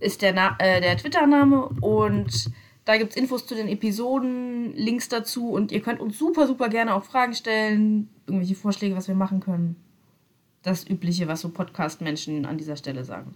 ist 0.00 0.22
der, 0.22 0.32
Na 0.32 0.56
äh, 0.58 0.80
der 0.80 0.96
Twitter-Name 0.96 1.68
und 1.80 2.50
da 2.84 2.96
gibt 2.96 3.10
es 3.10 3.16
Infos 3.16 3.46
zu 3.46 3.54
den 3.54 3.68
Episoden, 3.68 4.74
Links 4.74 5.08
dazu 5.08 5.50
und 5.50 5.70
ihr 5.70 5.80
könnt 5.80 6.00
uns 6.00 6.18
super, 6.18 6.46
super 6.46 6.68
gerne 6.68 6.94
auch 6.94 7.04
Fragen 7.04 7.34
stellen, 7.34 8.08
irgendwelche 8.26 8.54
Vorschläge, 8.54 8.96
was 8.96 9.08
wir 9.08 9.14
machen 9.14 9.40
können. 9.40 9.76
Das 10.62 10.88
Übliche, 10.88 11.28
was 11.28 11.40
so 11.40 11.50
Podcast-Menschen 11.50 12.44
an 12.46 12.58
dieser 12.58 12.76
Stelle 12.76 13.04
sagen. 13.04 13.34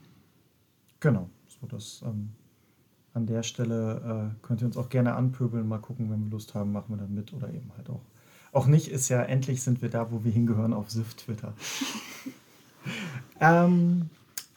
Genau, 1.01 1.29
so 1.47 1.67
das 1.67 2.03
ähm, 2.05 2.31
an 3.15 3.27
der 3.27 3.43
Stelle 3.43 4.33
äh, 4.35 4.47
könnt 4.47 4.61
ihr 4.61 4.67
uns 4.67 4.77
auch 4.77 4.89
gerne 4.89 5.15
anpöbeln, 5.15 5.67
mal 5.69 5.79
gucken, 5.79 6.11
wenn 6.11 6.25
wir 6.25 6.31
Lust 6.31 6.55
haben, 6.55 6.73
machen 6.73 6.87
wir 6.89 6.97
dann 6.97 7.15
mit 7.15 7.33
oder 7.33 7.49
eben 7.49 7.71
halt 7.77 7.89
auch. 7.89 8.03
Auch 8.53 8.67
nicht 8.67 8.89
ist 8.89 9.09
ja, 9.09 9.23
endlich 9.23 9.63
sind 9.63 9.83
wir 9.83 9.89
da, 9.89 10.13
wo 10.13 10.25
wir 10.25 10.31
hingehören, 10.31 10.73
auf 10.73 10.91
SIF 10.91 11.15
Twitter. 11.15 11.55
ähm, 13.41 14.11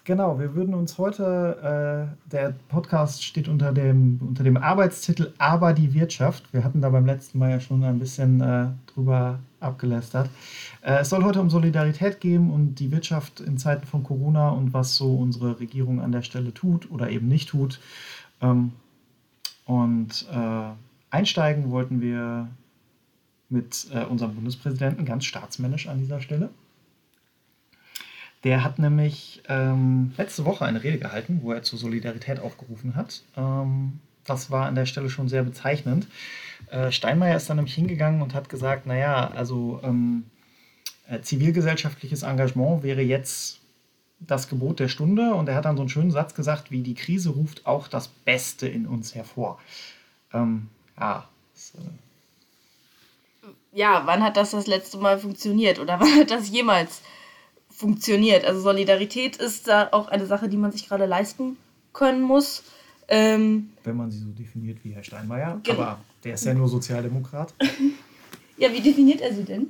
genau, 0.08 0.40
wir 0.40 0.56
würden 0.56 0.74
uns 0.74 0.98
heute, 0.98 2.16
äh, 2.26 2.32
der 2.32 2.56
Podcast 2.70 3.24
steht 3.24 3.48
unter 3.48 3.74
dem, 3.74 4.20
unter 4.26 4.44
dem 4.44 4.58
Arbeitstitel 4.58 5.34
Aber 5.38 5.74
die 5.74 5.94
Wirtschaft. 5.94 6.52
Wir 6.54 6.64
hatten 6.64 6.82
da 6.82 6.90
beim 6.90 7.06
letzten 7.06 7.38
Mal 7.38 7.52
ja 7.52 7.60
schon 7.60 7.84
ein 7.84 8.00
bisschen 8.00 8.42
äh, 8.42 8.68
drüber 8.88 9.40
abgelästert. 9.60 10.30
Äh, 10.82 11.00
es 11.02 11.10
soll 11.10 11.24
heute 11.24 11.42
um 11.42 11.50
Solidarität 11.50 12.22
gehen 12.22 12.50
und 12.50 12.76
die 12.76 12.92
Wirtschaft 12.92 13.42
in 13.42 13.58
Zeiten 13.58 13.86
von 13.86 14.04
Corona 14.04 14.50
und 14.50 14.74
was 14.74 14.96
so 14.96 15.14
unsere 15.14 15.60
Regierung 15.60 16.02
an 16.02 16.14
der 16.14 16.24
Stelle 16.24 16.54
tut 16.54 16.90
oder 16.90 17.10
eben 17.10 17.28
nicht 17.28 17.50
tut. 17.50 17.80
Ähm, 18.42 18.72
und 19.66 20.26
äh, 20.34 20.70
einsteigen 21.10 21.70
wollten 21.70 22.00
wir 22.00 22.48
mit 23.50 23.88
äh, 23.94 24.06
unserem 24.06 24.36
Bundespräsidenten 24.36 25.04
ganz 25.04 25.26
staatsmännisch 25.26 25.88
an 25.88 26.00
dieser 26.00 26.22
Stelle. 26.22 26.50
Der 28.44 28.64
hat 28.64 28.80
nämlich 28.80 29.42
ähm, 29.50 30.14
letzte 30.18 30.46
Woche 30.46 30.66
eine 30.66 30.84
Rede 30.84 31.00
gehalten, 31.00 31.40
wo 31.42 31.52
er 31.52 31.64
zur 31.64 31.80
Solidarität 31.80 32.40
aufgerufen 32.40 32.96
hat. 32.96 33.24
Ähm, 33.36 34.00
das 34.26 34.52
war 34.52 34.68
an 34.68 34.76
der 34.76 34.86
Stelle 34.86 35.10
schon 35.10 35.28
sehr 35.28 35.44
bezeichnend. 35.44 36.08
Äh, 36.70 36.92
Steinmeier 36.92 37.38
ist 37.38 37.50
dann 37.50 37.58
nämlich 37.58 37.74
hingegangen 37.74 38.22
und 38.22 38.34
hat 38.34 38.50
gesagt, 38.50 38.86
naja, 38.86 39.32
also 39.32 39.80
ähm, 39.84 40.26
äh, 41.10 41.22
zivilgesellschaftliches 41.22 42.24
Engagement 42.24 42.84
wäre 42.84 43.02
jetzt 43.02 43.60
das 44.20 44.50
Gebot 44.50 44.80
der 44.80 44.88
Stunde. 44.88 45.34
Und 45.34 45.50
er 45.50 45.56
hat 45.56 45.66
dann 45.66 45.78
so 45.78 45.84
einen 45.84 45.90
schönen 45.90 46.12
Satz 46.12 46.34
gesagt, 46.34 46.72
wie 46.72 46.82
die 46.82 46.96
Krise 46.96 47.30
ruft 47.30 47.66
auch 47.66 47.88
das 47.88 48.08
Beste 48.08 48.68
in 48.68 48.86
uns 48.86 49.16
hervor. 49.16 49.60
Ähm, 50.34 50.70
ja, 51.00 51.28
das, 51.54 51.74
äh, 51.76 53.48
Ja, 53.72 54.04
wann 54.06 54.24
hat 54.24 54.38
das 54.38 54.52
das 54.52 54.68
letzte 54.68 54.98
Mal 54.98 55.18
funktioniert 55.18 55.80
oder 55.80 56.00
wann 56.00 56.20
hat 56.20 56.32
das 56.32 56.50
jemals 56.50 57.02
funktioniert? 57.78 58.44
Also 58.44 58.60
Solidarität 58.60 59.38
ist 59.38 59.68
da 59.68 59.90
auch 59.92 60.08
eine 60.08 60.26
Sache, 60.26 60.50
die 60.50 60.58
man 60.58 60.72
sich 60.72 60.88
gerade 60.88 61.06
leisten 61.06 61.58
können 61.94 62.22
muss. 62.22 62.64
Ähm, 63.08 63.70
wenn 63.84 63.96
man 63.96 64.12
sie 64.12 64.20
so 64.20 64.32
definiert 64.32 64.80
wie 64.84 64.92
Herr 64.92 65.04
Steinmeier. 65.04 65.62
Aber 65.70 66.00
der 66.24 66.34
ist 66.34 66.46
ja 66.46 66.54
nur 66.54 66.68
Sozialdemokrat. 66.68 67.54
ja, 68.58 68.74
wie 68.74 68.82
definiert 68.82 69.22
er 69.22 69.34
sie 69.34 69.44
denn? 69.44 69.68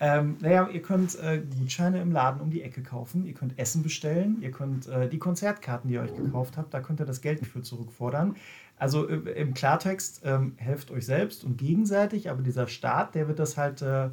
Ähm, 0.00 0.36
naja, 0.40 0.68
ihr 0.72 0.80
könnt 0.80 1.18
äh, 1.18 1.42
Gutscheine 1.58 2.00
im 2.00 2.12
Laden 2.12 2.40
um 2.40 2.50
die 2.50 2.62
Ecke 2.62 2.82
kaufen, 2.82 3.26
ihr 3.26 3.34
könnt 3.34 3.58
Essen 3.58 3.82
bestellen, 3.82 4.38
ihr 4.40 4.52
könnt 4.52 4.86
äh, 4.86 5.08
die 5.08 5.18
Konzertkarten, 5.18 5.88
die 5.88 5.94
ihr 5.94 6.02
euch 6.02 6.14
gekauft 6.14 6.56
habt, 6.56 6.72
da 6.72 6.80
könnt 6.80 7.00
ihr 7.00 7.06
das 7.06 7.20
Geld 7.20 7.42
nicht 7.42 7.50
für 7.50 7.62
zurückfordern. 7.62 8.36
Also 8.78 9.08
äh, 9.08 9.16
im 9.32 9.54
Klartext, 9.54 10.22
ähm, 10.24 10.52
helft 10.56 10.92
euch 10.92 11.04
selbst 11.04 11.42
und 11.42 11.58
gegenseitig, 11.58 12.30
aber 12.30 12.42
dieser 12.42 12.68
Staat, 12.68 13.16
der 13.16 13.26
wird 13.26 13.40
das 13.40 13.56
halt 13.56 13.82
äh, 13.82 14.10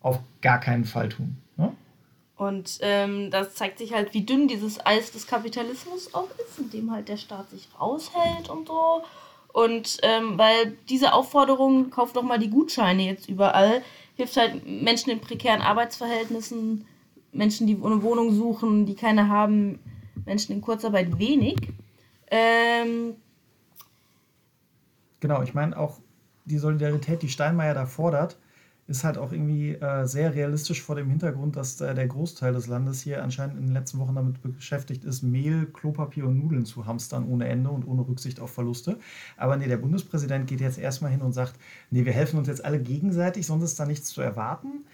auf 0.00 0.20
gar 0.40 0.58
keinen 0.58 0.86
Fall 0.86 1.10
tun. 1.10 1.36
Ne? 1.58 1.72
Und 2.36 2.78
ähm, 2.82 3.30
das 3.30 3.54
zeigt 3.54 3.78
sich 3.78 3.94
halt, 3.94 4.12
wie 4.12 4.22
dünn 4.22 4.46
dieses 4.46 4.84
Eis 4.84 5.10
des 5.10 5.26
Kapitalismus 5.26 6.12
auch 6.12 6.28
ist, 6.38 6.58
in 6.58 6.70
dem 6.70 6.90
halt 6.90 7.08
der 7.08 7.16
Staat 7.16 7.50
sich 7.50 7.68
raushält 7.80 8.50
und 8.50 8.68
so. 8.68 9.02
Und 9.52 9.98
ähm, 10.02 10.36
weil 10.36 10.76
diese 10.88 11.14
Aufforderung, 11.14 11.90
kauft 11.90 12.16
doch 12.16 12.22
mal 12.22 12.38
die 12.38 12.50
Gutscheine 12.50 13.04
jetzt 13.04 13.28
überall, 13.28 13.82
hilft 14.16 14.36
halt 14.36 14.66
Menschen 14.66 15.10
in 15.10 15.20
prekären 15.20 15.62
Arbeitsverhältnissen, 15.62 16.86
Menschen, 17.32 17.66
die 17.66 17.78
eine 17.82 18.02
Wohnung 18.02 18.34
suchen, 18.34 18.84
die 18.84 18.94
keine 18.94 19.28
haben, 19.28 19.78
Menschen 20.26 20.52
in 20.52 20.60
Kurzarbeit 20.60 21.18
wenig. 21.18 21.56
Ähm, 22.30 23.16
Genau, 25.20 25.42
ich 25.42 25.54
meine 25.54 25.78
auch 25.78 25.98
die 26.44 26.58
Solidarität, 26.58 27.22
die 27.22 27.28
Steinmeier 27.28 27.74
da 27.74 27.86
fordert, 27.86 28.36
ist 28.88 29.02
halt 29.02 29.18
auch 29.18 29.32
irgendwie 29.32 29.72
äh, 29.72 30.06
sehr 30.06 30.34
realistisch 30.34 30.80
vor 30.80 30.94
dem 30.94 31.10
Hintergrund, 31.10 31.56
dass 31.56 31.80
äh, 31.80 31.94
der 31.94 32.06
Großteil 32.06 32.52
des 32.52 32.68
Landes 32.68 33.02
hier 33.02 33.22
anscheinend 33.22 33.58
in 33.58 33.66
den 33.66 33.72
letzten 33.72 33.98
Wochen 33.98 34.14
damit 34.14 34.40
beschäftigt 34.42 35.04
ist, 35.04 35.22
Mehl, 35.22 35.66
Klopapier 35.66 36.26
und 36.26 36.38
Nudeln 36.38 36.64
zu 36.64 36.86
hamstern 36.86 37.26
ohne 37.28 37.48
Ende 37.48 37.70
und 37.70 37.86
ohne 37.86 38.06
Rücksicht 38.06 38.38
auf 38.38 38.52
Verluste. 38.52 38.98
Aber 39.36 39.56
nee, 39.56 39.66
der 39.66 39.78
Bundespräsident 39.78 40.46
geht 40.46 40.60
jetzt 40.60 40.78
erstmal 40.78 41.10
hin 41.10 41.22
und 41.22 41.32
sagt, 41.32 41.54
nee, 41.90 42.04
wir 42.04 42.12
helfen 42.12 42.38
uns 42.38 42.46
jetzt 42.46 42.64
alle 42.64 42.80
gegenseitig, 42.80 43.46
sonst 43.46 43.64
ist 43.64 43.80
da 43.80 43.86
nichts 43.86 44.10
zu 44.10 44.20
erwarten. 44.20 44.84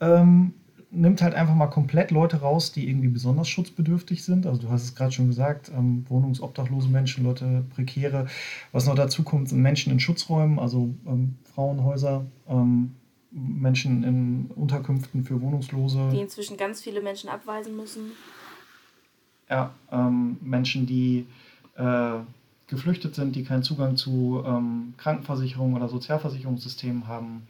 Ähm, 0.00 0.54
nimmt 0.90 1.22
halt 1.22 1.34
einfach 1.34 1.54
mal 1.54 1.68
komplett 1.68 2.10
Leute 2.10 2.40
raus, 2.40 2.72
die 2.72 2.88
irgendwie 2.88 3.08
besonders 3.08 3.48
schutzbedürftig 3.48 4.24
sind. 4.24 4.46
Also 4.46 4.62
du 4.62 4.70
hast 4.70 4.82
es 4.82 4.94
gerade 4.94 5.12
schon 5.12 5.28
gesagt, 5.28 5.70
ähm, 5.76 6.04
wohnungsobdachlose 6.08 6.88
Menschen, 6.88 7.24
Leute 7.24 7.64
prekäre. 7.74 8.26
Was 8.72 8.86
noch 8.86 8.94
dazu 8.94 9.22
kommt, 9.22 9.48
sind 9.48 9.60
Menschen 9.60 9.92
in 9.92 10.00
Schutzräumen, 10.00 10.58
also 10.58 10.94
ähm, 11.06 11.36
Frauenhäuser, 11.54 12.24
ähm, 12.48 12.92
Menschen 13.32 14.04
in 14.04 14.50
Unterkünften 14.54 15.24
für 15.24 15.40
Wohnungslose. 15.40 16.10
die 16.12 16.20
inzwischen 16.20 16.56
ganz 16.56 16.82
viele 16.82 17.00
Menschen 17.00 17.28
abweisen 17.28 17.76
müssen. 17.76 18.12
Ja, 19.48 19.74
ähm, 19.90 20.36
Menschen, 20.40 20.86
die 20.86 21.26
äh, 21.76 22.18
geflüchtet 22.68 23.14
sind, 23.14 23.36
die 23.36 23.44
keinen 23.44 23.62
Zugang 23.62 23.96
zu 23.96 24.42
ähm, 24.46 24.94
Krankenversicherung 24.96 25.74
oder 25.74 25.88
Sozialversicherungssystemen 25.88 27.06
haben. 27.06 27.46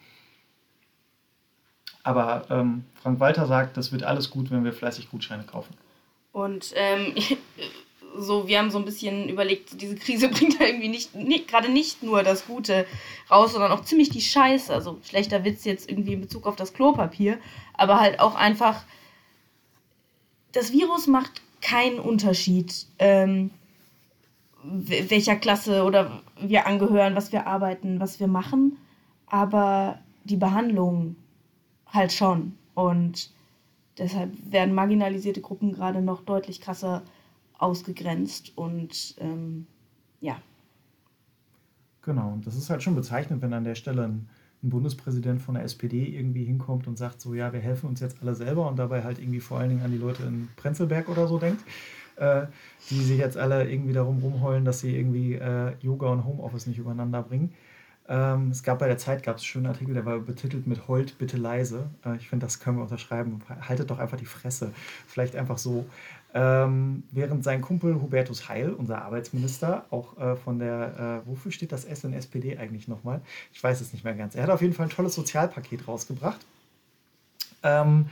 Aber 2.02 2.46
ähm, 2.50 2.84
Frank 3.00 3.20
Walter 3.20 3.46
sagt, 3.46 3.76
das 3.76 3.92
wird 3.92 4.02
alles 4.02 4.30
gut, 4.30 4.50
wenn 4.50 4.64
wir 4.64 4.72
fleißig 4.72 5.10
Gutscheine 5.10 5.44
kaufen. 5.44 5.74
Und 6.32 6.72
ähm, 6.74 7.14
so, 8.16 8.46
wir 8.46 8.58
haben 8.58 8.70
so 8.70 8.78
ein 8.78 8.84
bisschen 8.84 9.28
überlegt, 9.28 9.80
diese 9.80 9.94
Krise 9.96 10.28
bringt 10.30 10.58
ja 10.58 10.66
irgendwie 10.66 10.88
nicht, 10.88 11.14
nicht 11.14 11.48
gerade 11.48 11.70
nicht 11.70 12.02
nur 12.02 12.22
das 12.22 12.46
Gute 12.46 12.86
raus, 13.30 13.52
sondern 13.52 13.72
auch 13.72 13.84
ziemlich 13.84 14.10
die 14.10 14.20
Scheiße. 14.20 14.72
Also 14.72 14.98
schlechter 15.04 15.44
Witz 15.44 15.64
jetzt 15.64 15.88
irgendwie 15.90 16.14
in 16.14 16.20
Bezug 16.20 16.46
auf 16.46 16.56
das 16.56 16.72
Klopapier, 16.72 17.38
aber 17.74 18.00
halt 18.00 18.20
auch 18.20 18.34
einfach, 18.34 18.84
das 20.52 20.72
Virus 20.72 21.06
macht 21.06 21.42
keinen 21.60 21.98
Unterschied, 21.98 22.86
ähm, 22.98 23.50
welcher 24.64 25.36
Klasse 25.36 25.84
oder 25.84 26.22
wir 26.40 26.66
angehören, 26.66 27.16
was 27.16 27.32
wir 27.32 27.46
arbeiten, 27.46 28.00
was 28.00 28.20
wir 28.20 28.28
machen, 28.28 28.78
aber 29.26 29.98
die 30.24 30.36
Behandlung 30.36 31.16
halt 31.86 32.12
schon. 32.12 32.56
Und 32.74 33.30
deshalb 33.98 34.30
werden 34.50 34.74
marginalisierte 34.74 35.40
Gruppen 35.40 35.72
gerade 35.72 36.00
noch 36.00 36.22
deutlich 36.22 36.60
krasser 36.60 37.02
ausgegrenzt 37.62 38.52
und 38.56 39.14
ähm, 39.18 39.66
ja. 40.20 40.36
Genau, 42.02 42.32
und 42.32 42.46
das 42.46 42.56
ist 42.56 42.68
halt 42.68 42.82
schon 42.82 42.96
bezeichnend, 42.96 43.40
wenn 43.42 43.52
an 43.52 43.64
der 43.64 43.76
Stelle 43.76 44.04
ein, 44.04 44.28
ein, 44.62 44.70
Bundespräsident 44.70 45.40
von 45.40 45.54
der 45.54 45.64
SPD 45.64 46.04
irgendwie 46.04 46.44
hinkommt 46.44 46.88
und 46.88 46.98
sagt 46.98 47.20
so, 47.20 47.34
ja, 47.34 47.52
wir 47.52 47.60
helfen 47.60 47.88
uns 47.88 48.00
jetzt 48.00 48.16
alle 48.20 48.34
selber 48.34 48.68
und 48.68 48.78
dabei 48.78 49.04
halt 49.04 49.20
irgendwie 49.20 49.40
vor 49.40 49.58
allen 49.58 49.70
Dingen 49.70 49.82
an 49.82 49.92
die 49.92 49.98
Leute 49.98 50.24
in 50.24 50.48
Prenzlberg 50.56 51.08
oder 51.08 51.28
so 51.28 51.38
denkt, 51.38 51.62
äh, 52.16 52.46
die 52.90 53.00
sich 53.00 53.18
jetzt 53.18 53.36
alle 53.36 53.70
irgendwie 53.70 53.92
darum 53.92 54.18
rumheulen, 54.18 54.64
dass 54.64 54.80
sie 54.80 54.96
irgendwie 54.96 55.34
äh, 55.34 55.74
Yoga 55.80 56.08
und 56.08 56.24
Homeoffice 56.24 56.66
nicht 56.66 56.78
übereinander 56.78 57.22
bringen. 57.22 57.52
Ähm, 58.08 58.50
es 58.50 58.64
gab 58.64 58.80
bei 58.80 58.88
der 58.88 58.98
Zeit 58.98 59.22
gab 59.22 59.36
einen 59.36 59.44
schönen 59.44 59.66
Artikel, 59.66 59.94
der 59.94 60.04
war 60.04 60.18
betitelt 60.18 60.66
mit 60.66 60.88
Holt, 60.88 61.18
bitte 61.18 61.36
leise. 61.36 61.88
Äh, 62.04 62.16
ich 62.16 62.28
finde, 62.28 62.46
das 62.46 62.58
können 62.58 62.78
wir 62.78 62.82
unterschreiben. 62.82 63.40
Haltet 63.60 63.90
doch 63.90 63.98
einfach 63.98 64.18
die 64.18 64.26
Fresse. 64.26 64.72
Vielleicht 65.06 65.36
einfach 65.36 65.58
so. 65.58 65.86
Ähm, 66.34 67.02
während 67.10 67.44
sein 67.44 67.60
Kumpel 67.60 68.00
Hubertus 68.00 68.48
Heil, 68.48 68.72
unser 68.72 69.02
Arbeitsminister, 69.02 69.84
auch 69.90 70.16
äh, 70.18 70.36
von 70.36 70.58
der, 70.58 71.22
äh, 71.24 71.28
wofür 71.28 71.52
steht 71.52 71.72
das 71.72 71.84
S 71.84 72.04
in 72.04 72.14
SPD 72.14 72.56
eigentlich 72.56 72.88
nochmal? 72.88 73.20
Ich 73.52 73.62
weiß 73.62 73.80
es 73.82 73.92
nicht 73.92 74.02
mehr 74.02 74.14
ganz. 74.14 74.34
Er 74.34 74.44
hat 74.44 74.50
auf 74.50 74.62
jeden 74.62 74.72
Fall 74.72 74.86
ein 74.86 74.90
tolles 74.90 75.14
Sozialpaket 75.14 75.86
rausgebracht 75.86 76.40
ähm, 77.62 78.08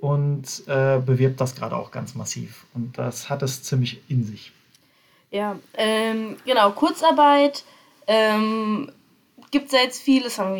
und 0.00 0.64
äh, 0.66 0.98
bewirbt 0.98 1.40
das 1.40 1.54
gerade 1.54 1.76
auch 1.76 1.92
ganz 1.92 2.16
massiv. 2.16 2.66
Und 2.74 2.98
das 2.98 3.30
hat 3.30 3.42
es 3.42 3.62
ziemlich 3.62 4.02
in 4.08 4.24
sich. 4.24 4.52
Ja, 5.30 5.56
ähm, 5.74 6.36
genau, 6.44 6.72
Kurzarbeit 6.72 7.64
ähm, 8.08 8.90
gibt 9.52 9.66
es 9.66 9.72
ja 9.72 9.80
jetzt 9.80 10.02
viel, 10.02 10.24
es 10.26 10.38
haben 10.38 10.54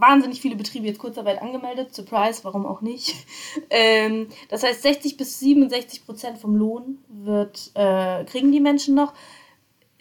wahnsinnig 0.00 0.40
viele 0.40 0.56
Betriebe 0.56 0.86
jetzt 0.86 0.98
Kurzarbeit 0.98 1.40
angemeldet. 1.40 1.94
Surprise, 1.94 2.44
warum 2.44 2.66
auch 2.66 2.80
nicht. 2.80 3.14
Ähm, 3.70 4.28
das 4.48 4.62
heißt, 4.62 4.82
60 4.82 5.16
bis 5.16 5.38
67 5.38 6.04
Prozent 6.04 6.38
vom 6.38 6.56
Lohn 6.56 6.98
wird, 7.08 7.70
äh, 7.74 8.24
kriegen 8.24 8.50
die 8.50 8.60
Menschen 8.60 8.94
noch. 8.94 9.14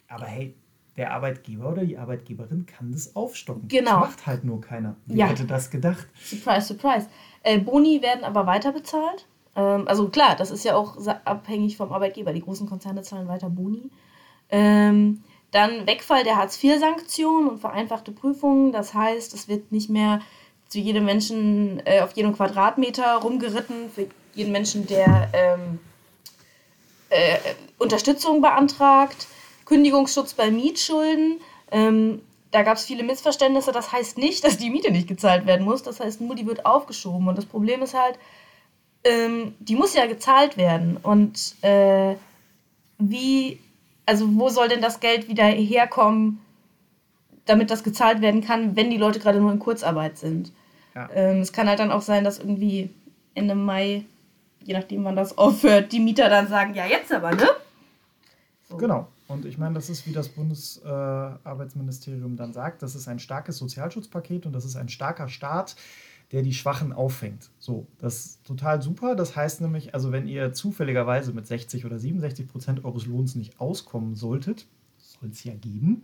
Aber 0.07 0.25
hey, 0.25 0.55
der 0.97 1.13
Arbeitgeber 1.13 1.69
oder 1.69 1.85
die 1.85 1.97
Arbeitgeberin 1.97 2.65
kann 2.65 2.91
das 2.91 3.15
aufstocken. 3.15 3.67
Genau. 3.67 4.01
Das 4.01 4.09
macht 4.09 4.27
halt 4.27 4.43
nur 4.43 4.61
keiner. 4.61 4.95
Wie 5.05 5.17
ja. 5.17 5.27
hätte 5.27 5.45
das 5.45 5.69
gedacht? 5.69 6.07
Surprise, 6.23 6.67
surprise. 6.67 7.07
Äh, 7.43 7.59
Boni 7.59 8.01
werden 8.01 8.23
aber 8.23 8.45
weiter 8.45 8.71
bezahlt. 8.71 9.27
Ähm, 9.55 9.87
also 9.87 10.09
klar, 10.09 10.35
das 10.35 10.51
ist 10.51 10.65
ja 10.65 10.75
auch 10.75 10.97
abhängig 11.25 11.77
vom 11.77 11.91
Arbeitgeber. 11.91 12.33
Die 12.33 12.41
großen 12.41 12.67
Konzerne 12.67 13.01
zahlen 13.01 13.27
weiter 13.27 13.49
Boni. 13.49 13.89
Ähm, 14.49 15.23
dann 15.53 15.85
Wegfall 15.85 16.23
der 16.23 16.35
Hartz-IV-Sanktionen 16.35 17.47
und 17.47 17.59
vereinfachte 17.59 18.11
Prüfungen. 18.11 18.71
Das 18.71 18.93
heißt, 18.93 19.33
es 19.33 19.47
wird 19.47 19.71
nicht 19.71 19.89
mehr 19.89 20.19
zu 20.67 20.79
jedem 20.79 21.05
Menschen 21.05 21.81
äh, 21.85 22.01
auf 22.01 22.13
jedem 22.13 22.35
Quadratmeter 22.35 23.17
rumgeritten, 23.17 23.91
für 23.91 24.07
jeden 24.33 24.51
Menschen, 24.51 24.87
der 24.87 25.29
ähm, 25.31 25.79
äh, 27.09 27.37
Unterstützung 27.77 28.41
beantragt. 28.41 29.27
Kündigungsschutz 29.65 30.33
bei 30.33 30.49
Mietschulden. 30.49 31.39
Ähm, 31.71 32.21
da 32.49 32.63
gab 32.63 32.77
es 32.77 32.85
viele 32.85 33.03
Missverständnisse. 33.03 33.71
Das 33.71 33.91
heißt 33.91 34.17
nicht, 34.17 34.43
dass 34.43 34.57
die 34.57 34.71
Miete 34.71 34.91
nicht 34.91 35.07
gezahlt 35.07 35.45
werden 35.45 35.65
muss. 35.65 35.83
Das 35.83 35.99
heißt 35.99 36.19
nur, 36.21 36.35
die 36.35 36.47
wird 36.47 36.65
aufgeschoben. 36.65 37.27
Und 37.27 37.37
das 37.37 37.45
Problem 37.45 37.83
ist 37.83 37.93
halt, 37.93 38.17
ähm, 39.03 39.53
die 39.59 39.75
muss 39.75 39.93
ja 39.93 40.07
gezahlt 40.07 40.57
werden. 40.57 40.97
Und 40.97 41.55
äh, 41.61 42.15
wie 42.97 43.59
also 44.05 44.27
wo 44.35 44.49
soll 44.49 44.67
denn 44.67 44.81
das 44.81 44.99
Geld 44.99 45.27
wieder 45.27 45.45
herkommen, 45.45 46.39
damit 47.45 47.71
das 47.71 47.83
gezahlt 47.83 48.21
werden 48.21 48.41
kann, 48.41 48.75
wenn 48.75 48.89
die 48.89 48.97
Leute 48.97 49.19
gerade 49.19 49.39
nur 49.39 49.51
in 49.51 49.59
Kurzarbeit 49.59 50.17
sind? 50.17 50.51
Ja. 50.95 51.09
Ähm, 51.13 51.41
es 51.41 51.53
kann 51.53 51.67
halt 51.67 51.79
dann 51.79 51.91
auch 51.91 52.01
sein, 52.01 52.23
dass 52.23 52.39
irgendwie 52.39 52.89
Ende 53.33 53.55
Mai, 53.55 54.05
je 54.63 54.73
nachdem 54.73 55.03
wann 55.03 55.15
das 55.15 55.37
aufhört, 55.37 55.91
die 55.91 55.99
Mieter 55.99 56.29
dann 56.29 56.47
sagen, 56.47 56.75
ja 56.75 56.85
jetzt 56.85 57.11
aber, 57.11 57.31
ne? 57.31 57.47
So. 58.69 58.77
Genau. 58.77 59.07
Und 59.27 59.45
ich 59.45 59.57
meine, 59.57 59.73
das 59.73 59.89
ist, 59.89 60.05
wie 60.05 60.11
das 60.11 60.29
Bundesarbeitsministerium 60.29 62.33
äh, 62.33 62.37
dann 62.37 62.53
sagt, 62.53 62.83
das 62.83 62.93
ist 62.95 63.07
ein 63.07 63.19
starkes 63.19 63.57
Sozialschutzpaket 63.57 64.45
und 64.45 64.53
das 64.53 64.65
ist 64.65 64.75
ein 64.75 64.89
starker 64.89 65.29
Staat, 65.29 65.75
der 66.31 66.41
die 66.41 66.53
Schwachen 66.53 66.93
auffängt. 66.93 67.49
So, 67.59 67.87
das 67.99 68.25
ist 68.25 68.45
total 68.45 68.81
super. 68.81 69.15
Das 69.15 69.35
heißt 69.35 69.61
nämlich, 69.61 69.93
also 69.93 70.11
wenn 70.11 70.27
ihr 70.27 70.53
zufälligerweise 70.53 71.33
mit 71.33 71.45
60 71.47 71.85
oder 71.85 71.99
67 71.99 72.47
Prozent 72.47 72.85
eures 72.85 73.05
Lohns 73.05 73.35
nicht 73.35 73.59
auskommen 73.59 74.15
solltet, 74.15 74.65
soll 74.97 75.29
es 75.29 75.43
ja 75.43 75.53
geben, 75.53 76.03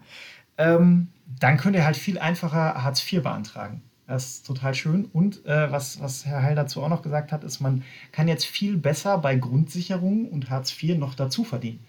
ähm, 0.57 1.07
dann 1.39 1.57
könnt 1.57 1.75
ihr 1.75 1.85
halt 1.85 1.97
viel 1.97 2.19
einfacher 2.19 2.83
Hartz 2.83 3.01
IV 3.11 3.23
beantragen. 3.23 3.81
Das 4.07 4.25
ist 4.25 4.47
total 4.47 4.73
schön. 4.73 5.05
Und 5.05 5.45
äh, 5.45 5.71
was, 5.71 6.01
was 6.01 6.25
Herr 6.25 6.41
Heil 6.41 6.55
dazu 6.55 6.81
auch 6.81 6.89
noch 6.89 7.03
gesagt 7.03 7.31
hat, 7.31 7.43
ist, 7.43 7.59
man 7.59 7.83
kann 8.11 8.27
jetzt 8.27 8.45
viel 8.45 8.75
besser 8.75 9.19
bei 9.19 9.35
Grundsicherung 9.35 10.27
und 10.29 10.49
Hartz 10.49 10.71
IV 10.81 10.97
noch 10.97 11.13
dazu 11.13 11.43
verdienen. 11.43 11.79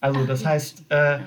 Also 0.00 0.26
das 0.26 0.44
heißt, 0.44 0.84
äh, 0.90 1.20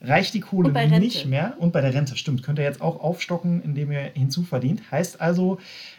reicht 0.00 0.34
die 0.34 0.40
Kohle 0.40 0.72
nicht 0.98 1.26
mehr. 1.26 1.54
Und 1.58 1.72
bei 1.72 1.80
der 1.80 1.94
Rente, 1.94 2.16
stimmt, 2.16 2.42
könnt 2.42 2.58
ihr 2.58 2.64
jetzt 2.64 2.80
auch 2.80 3.00
aufstocken, 3.00 3.62
indem 3.62 3.92
ihr 3.92 4.10
hinzuverdient. 4.14 4.90
Heißt 4.90 5.20
also, 5.20 5.58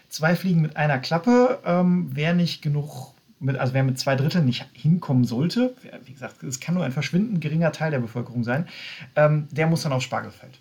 zwei 0.09 0.35
Fliegen 0.35 0.61
mit 0.61 0.77
einer 0.77 0.99
Klappe. 0.99 1.59
Ähm, 1.65 2.09
wer 2.13 2.33
nicht 2.33 2.61
genug, 2.61 3.13
mit, 3.39 3.57
also 3.57 3.73
wer 3.73 3.83
mit 3.83 3.99
zwei 3.99 4.15
Dritteln 4.15 4.45
nicht 4.45 4.65
hinkommen 4.73 5.23
sollte, 5.23 5.75
wie 6.05 6.13
gesagt, 6.13 6.43
es 6.43 6.59
kann 6.59 6.75
nur 6.75 6.83
ein 6.83 6.91
verschwindend 6.91 7.41
geringer 7.41 7.71
Teil 7.71 7.91
der 7.91 7.99
Bevölkerung 7.99 8.43
sein, 8.43 8.67
ähm, 9.15 9.47
der 9.51 9.67
muss 9.67 9.83
dann 9.83 9.93
aufs 9.93 10.05
Spargelfeld. 10.05 10.59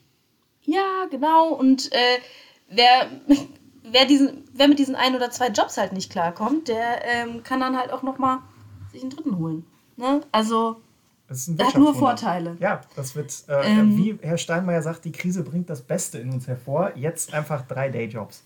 Ja, 0.63 1.07
genau. 1.11 1.49
Und 1.49 1.93
äh, 1.93 2.19
wer, 2.69 3.09
wer, 3.91 4.07
diesen, 4.07 4.45
wer 4.53 4.69
mit 4.69 4.79
diesen 4.79 4.95
ein 4.95 5.15
oder 5.15 5.31
zwei 5.31 5.49
Jobs 5.49 5.77
halt 5.77 5.93
nicht 5.93 6.13
klarkommt, 6.13 6.69
der 6.69 7.05
ähm, 7.05 7.43
kann 7.43 7.61
dann 7.61 7.77
halt 7.77 7.93
auch 7.93 8.03
nochmal 8.03 8.39
sich 8.93 9.03
einen 9.03 9.11
dritten 9.11 9.39
holen. 9.39 9.65
Ne? 9.97 10.21
Also 10.33 10.81
das 11.31 11.49
hat 11.49 11.79
nur 11.79 11.95
Vorteile. 11.95 12.57
Ja, 12.59 12.81
das 12.97 13.15
wird, 13.15 13.33
äh, 13.49 13.79
ähm, 13.79 13.97
wie 13.97 14.19
Herr 14.21 14.37
Steinmeier 14.37 14.83
sagt, 14.83 15.05
die 15.05 15.13
Krise 15.13 15.45
bringt 15.45 15.71
das 15.71 15.81
Beste 15.81 16.19
in 16.19 16.33
uns 16.33 16.49
hervor. 16.49 16.93
Jetzt 16.97 17.33
einfach 17.33 17.67
drei 17.69 17.89
Dayjobs. 17.89 18.43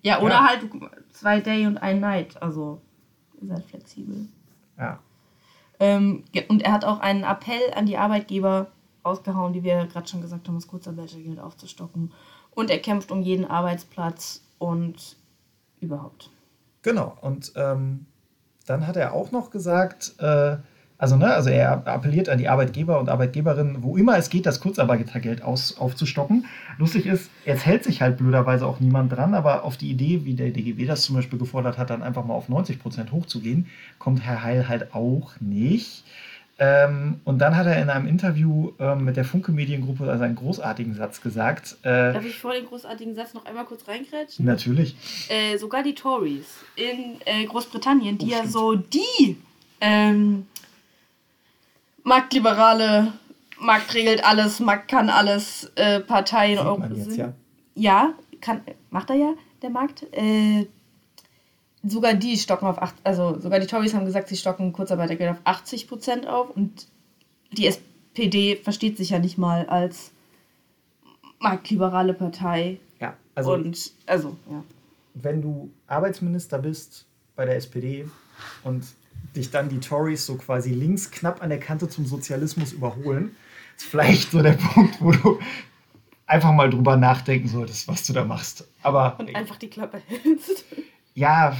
Ja, 0.00 0.22
oder 0.22 0.34
ja. 0.34 0.48
halt 0.48 0.70
zwei 1.12 1.40
Day 1.40 1.66
und 1.66 1.76
ein 1.76 2.00
Night. 2.00 2.40
Also, 2.40 2.80
ihr 3.42 3.48
seid 3.48 3.64
flexibel. 3.66 4.28
Ja. 4.78 4.98
Ähm, 5.78 6.24
und 6.48 6.62
er 6.62 6.72
hat 6.72 6.86
auch 6.86 7.00
einen 7.00 7.24
Appell 7.24 7.74
an 7.74 7.84
die 7.84 7.98
Arbeitgeber 7.98 8.68
rausgehauen, 9.04 9.52
die 9.52 9.62
wir 9.62 9.86
gerade 9.86 10.08
schon 10.08 10.22
gesagt 10.22 10.48
haben, 10.48 10.54
das 10.54 10.66
Kurzarbeitergeld 10.66 11.38
aufzustocken. 11.38 12.12
Und 12.52 12.70
er 12.70 12.78
kämpft 12.78 13.10
um 13.10 13.20
jeden 13.20 13.44
Arbeitsplatz 13.44 14.40
und 14.56 15.16
überhaupt. 15.80 16.30
Genau. 16.80 17.18
Und 17.20 17.52
ähm, 17.56 18.06
dann 18.64 18.86
hat 18.86 18.96
er 18.96 19.12
auch 19.12 19.32
noch 19.32 19.50
gesagt, 19.50 20.14
äh, 20.18 20.56
also, 20.98 21.16
ne, 21.16 21.34
also 21.34 21.50
er 21.50 21.86
appelliert 21.86 22.28
an 22.28 22.38
die 22.38 22.48
Arbeitgeber 22.48 22.98
und 22.98 23.08
Arbeitgeberinnen, 23.08 23.82
wo 23.82 23.96
immer 23.96 24.16
es 24.16 24.30
geht, 24.30 24.46
das 24.46 24.60
Kurzarbeitergeld 24.60 25.42
aus, 25.42 25.76
aufzustocken. 25.78 26.46
Lustig 26.78 27.06
ist, 27.06 27.30
jetzt 27.44 27.66
hält 27.66 27.84
sich 27.84 28.00
halt 28.00 28.16
blöderweise 28.16 28.66
auch 28.66 28.80
niemand 28.80 29.12
dran, 29.12 29.34
aber 29.34 29.64
auf 29.64 29.76
die 29.76 29.90
Idee, 29.90 30.24
wie 30.24 30.34
der 30.34 30.50
DGB 30.50 30.86
das 30.86 31.02
zum 31.02 31.16
Beispiel 31.16 31.38
gefordert 31.38 31.76
hat, 31.76 31.90
dann 31.90 32.02
einfach 32.02 32.24
mal 32.24 32.34
auf 32.34 32.48
90 32.48 32.78
Prozent 32.80 33.12
hochzugehen, 33.12 33.66
kommt 33.98 34.24
Herr 34.24 34.42
Heil 34.42 34.68
halt 34.68 34.94
auch 34.94 35.32
nicht. 35.40 36.04
Ähm, 36.58 37.20
und 37.24 37.38
dann 37.38 37.54
hat 37.54 37.66
er 37.66 37.82
in 37.82 37.90
einem 37.90 38.06
Interview 38.06 38.72
ähm, 38.78 39.04
mit 39.04 39.18
der 39.18 39.26
Funke 39.26 39.52
Mediengruppe 39.52 40.10
also 40.10 40.24
einen 40.24 40.36
großartigen 40.36 40.94
Satz 40.94 41.20
gesagt. 41.20 41.76
Äh, 41.82 42.14
Darf 42.14 42.24
ich 42.24 42.38
vor 42.38 42.54
den 42.54 42.64
großartigen 42.64 43.14
Satz 43.14 43.34
noch 43.34 43.44
einmal 43.44 43.66
kurz 43.66 43.86
reingrätschen? 43.86 44.46
Natürlich. 44.46 44.96
Äh, 45.28 45.58
sogar 45.58 45.82
die 45.82 45.94
Tories 45.94 46.46
in 46.76 47.20
äh, 47.26 47.44
Großbritannien, 47.44 48.16
die 48.16 48.26
oh, 48.26 48.30
ja 48.30 48.46
so 48.46 48.74
die 48.74 49.36
ähm, 49.82 50.46
marktliberale, 52.06 53.12
Markt 53.58 53.92
regelt 53.94 54.24
alles, 54.24 54.60
Markt 54.60 54.88
kann 54.88 55.10
alles, 55.10 55.70
äh, 55.74 56.00
Parteien 56.00 56.58
Euro 56.58 56.82
jetzt, 56.94 57.16
ja. 57.16 57.32
ja, 57.74 58.14
kann, 58.40 58.62
macht 58.90 59.10
er 59.10 59.16
ja, 59.16 59.34
der 59.60 59.70
Markt. 59.70 60.06
Äh, 60.12 60.66
sogar 61.82 62.14
die 62.14 62.36
stocken 62.36 62.66
auf 62.66 62.80
8, 62.80 62.94
also 63.02 63.38
sogar 63.40 63.58
die 63.58 63.66
Tories 63.66 63.92
haben 63.92 64.06
gesagt, 64.06 64.28
sie 64.28 64.36
stocken 64.36 64.72
Kurzarbeitergeld 64.72 65.32
auf 65.32 65.40
80 65.44 65.88
Prozent 65.88 66.26
auf 66.26 66.50
und 66.50 66.86
die 67.52 67.66
SPD 67.66 68.56
versteht 68.56 68.96
sich 68.96 69.10
ja 69.10 69.18
nicht 69.18 69.36
mal 69.36 69.66
als 69.66 70.12
marktliberale 71.40 72.14
Partei. 72.14 72.78
Ja, 73.00 73.14
also. 73.34 73.54
Und, 73.54 73.92
also, 74.06 74.36
ja. 74.50 74.62
Wenn 75.14 75.42
du 75.42 75.70
Arbeitsminister 75.86 76.58
bist 76.58 77.06
bei 77.34 77.46
der 77.46 77.56
SPD 77.56 78.08
und 78.62 78.84
dich 79.36 79.50
dann 79.50 79.68
die 79.68 79.80
Tories 79.80 80.26
so 80.26 80.36
quasi 80.36 80.70
links 80.70 81.10
knapp 81.10 81.42
an 81.42 81.50
der 81.50 81.60
Kante 81.60 81.88
zum 81.88 82.06
Sozialismus 82.06 82.72
überholen. 82.72 83.36
Das 83.74 83.84
ist 83.84 83.90
vielleicht 83.90 84.30
so 84.30 84.42
der 84.42 84.52
Punkt, 84.74 85.00
wo 85.00 85.12
du 85.12 85.38
einfach 86.26 86.52
mal 86.52 86.70
drüber 86.70 86.96
nachdenken 86.96 87.48
solltest, 87.48 87.88
was 87.88 88.04
du 88.06 88.12
da 88.12 88.24
machst. 88.24 88.66
Aber, 88.82 89.18
und 89.18 89.34
einfach 89.34 89.56
die 89.56 89.68
Klappe 89.68 90.02
hältst. 90.06 90.64
Ja, 91.14 91.56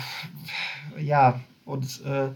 ja. 0.98 1.40
Und 1.64 2.04
äh, 2.04 2.28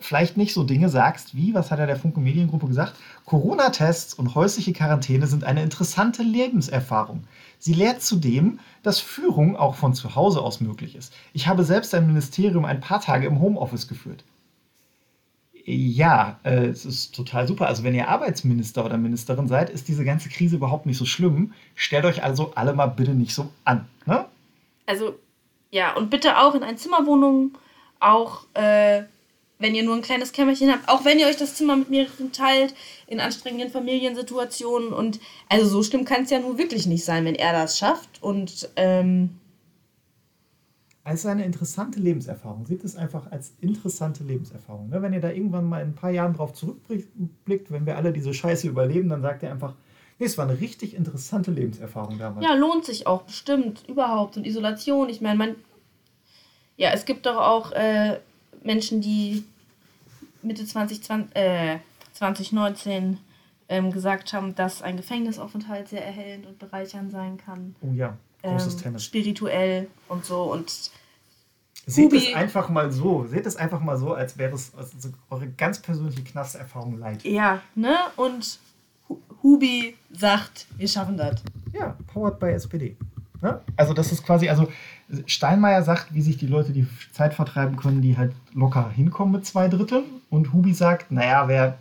vielleicht 0.00 0.36
nicht 0.36 0.54
so 0.54 0.64
Dinge 0.64 0.88
sagst 0.88 1.34
wie, 1.34 1.54
was 1.54 1.70
hat 1.70 1.78
er 1.78 1.86
der 1.86 1.96
Funke 1.96 2.20
Mediengruppe 2.20 2.66
gesagt? 2.66 2.94
Corona-Tests 3.26 4.14
und 4.14 4.34
häusliche 4.34 4.72
Quarantäne 4.72 5.26
sind 5.26 5.44
eine 5.44 5.62
interessante 5.62 6.22
Lebenserfahrung. 6.22 7.24
Sie 7.58 7.74
lehrt 7.74 8.02
zudem, 8.02 8.58
dass 8.82 8.98
Führung 8.98 9.56
auch 9.56 9.74
von 9.74 9.94
zu 9.94 10.14
Hause 10.16 10.40
aus 10.40 10.60
möglich 10.60 10.96
ist. 10.96 11.14
Ich 11.32 11.46
habe 11.46 11.64
selbst 11.64 11.94
ein 11.94 12.06
Ministerium 12.06 12.64
ein 12.64 12.80
paar 12.80 13.00
Tage 13.00 13.26
im 13.26 13.40
Homeoffice 13.40 13.88
geführt. 13.88 14.24
Ja, 15.64 16.40
äh, 16.42 16.66
es 16.66 16.84
ist 16.84 17.14
total 17.14 17.46
super. 17.46 17.68
Also 17.68 17.84
wenn 17.84 17.94
ihr 17.94 18.08
Arbeitsminister 18.08 18.84
oder 18.84 18.96
Ministerin 18.96 19.46
seid, 19.46 19.70
ist 19.70 19.88
diese 19.88 20.04
ganze 20.04 20.28
Krise 20.28 20.56
überhaupt 20.56 20.86
nicht 20.86 20.98
so 20.98 21.04
schlimm. 21.04 21.52
Stellt 21.74 22.04
euch 22.04 22.22
also 22.22 22.52
alle 22.54 22.72
mal 22.72 22.86
bitte 22.86 23.14
nicht 23.14 23.34
so 23.34 23.50
an. 23.64 23.86
Ne? 24.06 24.24
Also 24.86 25.14
ja, 25.70 25.94
und 25.96 26.10
bitte 26.10 26.38
auch 26.38 26.54
in 26.54 26.62
Einzimmerwohnungen, 26.62 27.56
auch 28.00 28.44
äh, 28.54 29.04
wenn 29.58 29.74
ihr 29.74 29.84
nur 29.84 29.94
ein 29.94 30.02
kleines 30.02 30.32
Kämmerchen 30.32 30.70
habt, 30.70 30.88
auch 30.88 31.04
wenn 31.04 31.18
ihr 31.18 31.26
euch 31.26 31.36
das 31.36 31.54
Zimmer 31.54 31.76
mit 31.76 31.88
mehreren 31.88 32.32
teilt, 32.32 32.74
in 33.06 33.20
anstrengenden 33.20 33.70
Familiensituationen. 33.70 34.92
Und 34.92 35.20
also 35.48 35.66
so 35.66 35.82
schlimm 35.82 36.04
kann 36.04 36.24
es 36.24 36.30
ja 36.30 36.40
nun 36.40 36.58
wirklich 36.58 36.86
nicht 36.86 37.04
sein, 37.04 37.24
wenn 37.24 37.36
er 37.36 37.52
das 37.52 37.78
schafft. 37.78 38.20
Und 38.20 38.68
ähm, 38.76 39.38
ist 41.10 41.26
eine 41.26 41.44
interessante 41.44 41.98
Lebenserfahrung. 41.98 42.64
Seht 42.66 42.84
es 42.84 42.96
einfach 42.96 43.30
als 43.32 43.52
interessante 43.60 44.22
Lebenserfahrung. 44.22 44.88
Ne? 44.88 45.02
Wenn 45.02 45.12
ihr 45.12 45.20
da 45.20 45.30
irgendwann 45.30 45.68
mal 45.68 45.80
in 45.80 45.88
ein 45.88 45.94
paar 45.94 46.10
Jahren 46.10 46.34
drauf 46.34 46.54
zurückblickt, 46.54 47.72
wenn 47.72 47.86
wir 47.86 47.96
alle 47.96 48.12
diese 48.12 48.32
Scheiße 48.32 48.68
überleben, 48.68 49.08
dann 49.08 49.20
sagt 49.20 49.42
ihr 49.42 49.50
einfach, 49.50 49.74
nee, 50.18 50.26
es 50.26 50.38
war 50.38 50.48
eine 50.48 50.60
richtig 50.60 50.94
interessante 50.94 51.50
Lebenserfahrung 51.50 52.18
damals. 52.18 52.46
Ja, 52.46 52.54
lohnt 52.54 52.84
sich 52.84 53.06
auch 53.06 53.22
bestimmt 53.22 53.82
überhaupt. 53.88 54.36
Und 54.36 54.46
Isolation, 54.46 55.08
ich 55.08 55.20
meine, 55.20 55.36
man. 55.36 55.56
Ja, 56.76 56.90
es 56.92 57.04
gibt 57.04 57.26
doch 57.26 57.36
auch 57.36 57.72
äh, 57.72 58.20
Menschen, 58.62 59.00
die 59.00 59.44
Mitte 60.42 60.64
2020, 60.64 61.36
äh, 61.36 61.78
2019 62.12 63.18
ähm, 63.68 63.90
gesagt 63.90 64.32
haben, 64.32 64.54
dass 64.54 64.82
ein 64.82 64.96
Gefängnisaufenthalt 64.96 65.88
sehr 65.88 66.04
erhellend 66.04 66.46
und 66.46 66.58
bereichernd 66.58 67.10
sein 67.10 67.38
kann. 67.38 67.74
Oh 67.80 67.92
ja, 67.92 68.16
großes 68.42 68.84
ähm. 68.84 68.98
Spirituell 68.98 69.88
und 70.08 70.24
so. 70.24 70.42
Und 70.52 70.90
Seht 71.86 72.12
Hubi- 72.12 72.28
es 72.30 72.34
einfach 72.34 72.68
mal 72.68 72.92
so. 72.92 73.26
Seht 73.26 73.46
es 73.46 73.56
einfach 73.56 73.80
mal 73.80 73.96
so, 73.96 74.14
als 74.14 74.38
wäre 74.38 74.54
es 74.54 74.72
also 74.76 74.90
so 74.98 75.08
eure 75.30 75.48
ganz 75.48 75.80
persönliche 75.80 76.22
Knasterfahrung 76.22 76.98
leid. 76.98 77.24
ja, 77.24 77.60
ne? 77.74 77.96
Und 78.16 78.58
Hu- 79.08 79.18
Hubi 79.42 79.96
sagt, 80.12 80.66
wir 80.76 80.86
schaffen 80.88 81.16
das. 81.16 81.42
Ja, 81.72 81.96
powered 82.06 82.38
by 82.38 82.46
SPD. 82.50 82.96
Ne? 83.40 83.60
Also 83.76 83.92
das 83.94 84.12
ist 84.12 84.22
quasi, 84.24 84.48
also 84.48 84.68
Steinmeier 85.26 85.82
sagt, 85.82 86.14
wie 86.14 86.22
sich 86.22 86.36
die 86.36 86.46
Leute 86.46 86.72
die 86.72 86.86
Zeit 87.12 87.34
vertreiben 87.34 87.76
können, 87.76 88.00
die 88.00 88.16
halt 88.16 88.32
locker 88.54 88.88
hinkommen 88.90 89.32
mit 89.32 89.44
zwei 89.46 89.66
Dritteln. 89.66 90.04
Und 90.30 90.52
Hubi 90.52 90.72
sagt, 90.74 91.10
naja, 91.10 91.48
wer 91.48 91.78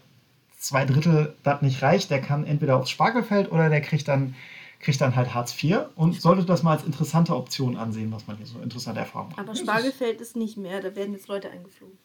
zwei 0.57 0.85
Drittel 0.85 1.35
das 1.43 1.61
nicht 1.61 1.83
reicht, 1.83 2.09
der 2.09 2.21
kann 2.21 2.45
entweder 2.45 2.77
aufs 2.77 2.89
Spargelfeld 2.89 3.51
oder 3.51 3.69
der 3.69 3.81
kriegt 3.81 4.07
dann, 4.07 4.33
kriegt 4.81 4.99
dann 4.99 5.15
halt 5.15 5.33
Hartz 5.33 5.55
IV 5.63 5.77
und 5.95 6.19
sollte 6.19 6.43
das 6.43 6.63
mal 6.63 6.75
als 6.77 6.83
interessante 6.85 7.35
Option 7.35 7.77
ansehen, 7.77 8.11
was 8.11 8.27
man 8.27 8.37
hier 8.37 8.45
so 8.47 8.59
interessante 8.59 8.99
Erfahrungen 8.99 9.29
macht. 9.31 9.39
Aber 9.39 9.55
Spargelfeld 9.55 10.19
ist 10.21 10.35
nicht 10.35 10.57
mehr, 10.57 10.81
da 10.81 10.95
werden 10.95 11.13
jetzt 11.13 11.27
Leute 11.27 11.49
eingeflogen. 11.51 11.97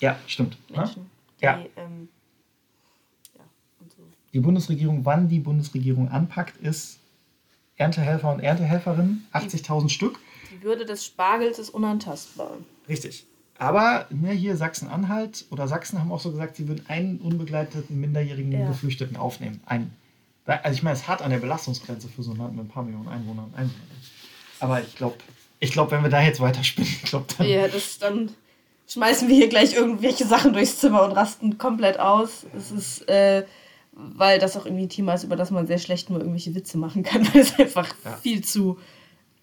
Ja, 0.00 0.18
stimmt. 0.26 0.58
Menschen. 0.70 1.08
Die, 1.40 1.44
Ja. 1.44 1.58
ähm, 1.76 2.08
ja, 3.36 3.44
und 3.80 3.92
so. 3.92 4.02
Die 4.32 4.40
Bundesregierung, 4.40 5.04
wann 5.04 5.28
die 5.28 5.38
Bundesregierung 5.40 6.08
anpackt, 6.08 6.56
ist 6.58 6.98
Erntehelfer 7.76 8.32
und 8.32 8.40
Erntehelferinnen, 8.40 9.26
80.000 9.32 9.88
Stück. 9.88 10.18
Die 10.52 10.62
Würde 10.62 10.84
des 10.84 11.04
Spargels 11.04 11.58
ist 11.58 11.70
unantastbar. 11.70 12.52
Richtig. 12.88 13.26
Aber 13.58 14.06
ne, 14.10 14.30
hier 14.32 14.56
Sachsen-Anhalt 14.56 15.46
oder 15.50 15.68
Sachsen 15.68 16.00
haben 16.00 16.10
auch 16.10 16.20
so 16.20 16.30
gesagt, 16.32 16.56
sie 16.56 16.66
würden 16.66 16.84
einen 16.88 17.18
unbegleiteten 17.18 18.00
minderjährigen 18.00 18.50
Ja. 18.52 18.66
Geflüchteten 18.66 19.16
aufnehmen. 19.16 19.60
Einen. 19.66 19.92
Also 20.46 20.76
ich 20.76 20.82
meine, 20.82 20.94
es 20.94 21.02
ist 21.02 21.08
hart 21.08 21.22
an 21.22 21.30
der 21.30 21.38
Belastungsgrenze 21.38 22.08
für 22.08 22.22
so 22.22 22.32
ein 22.32 22.36
Land 22.36 22.54
mit 22.56 22.64
ein 22.64 22.68
paar 22.68 22.82
Millionen 22.82 23.08
Einwohnern. 23.08 23.46
Einwohnern. 23.54 23.70
Aber 24.60 24.80
ich 24.82 24.94
glaube, 24.94 25.16
ich 25.60 25.72
glaub, 25.72 25.90
wenn 25.90 26.02
wir 26.02 26.10
da 26.10 26.20
jetzt 26.22 26.40
weiterspinnen, 26.40 26.90
ich 26.90 27.02
glaube, 27.10 27.26
dann 27.38 27.46
Ja, 27.48 27.66
das 27.68 27.98
dann 27.98 28.30
schmeißen 28.88 29.28
wir 29.28 29.34
hier 29.36 29.48
gleich 29.48 29.74
irgendwelche 29.74 30.26
Sachen 30.26 30.52
durchs 30.52 30.78
Zimmer 30.78 31.02
und 31.04 31.12
rasten 31.12 31.56
komplett 31.56 31.98
aus. 31.98 32.44
Es 32.54 32.70
ist, 32.70 33.08
äh, 33.08 33.44
weil 33.92 34.38
das 34.38 34.56
auch 34.56 34.66
irgendwie 34.66 34.84
ein 34.84 34.88
Thema 34.90 35.14
ist, 35.14 35.24
über 35.24 35.36
das 35.36 35.50
man 35.50 35.66
sehr 35.66 35.78
schlecht 35.78 36.10
nur 36.10 36.18
irgendwelche 36.18 36.54
Witze 36.54 36.76
machen 36.76 37.02
kann, 37.02 37.26
weil 37.34 37.40
es 37.40 37.58
einfach 37.58 37.88
Ja. 38.04 38.16
viel 38.18 38.44
zu 38.44 38.78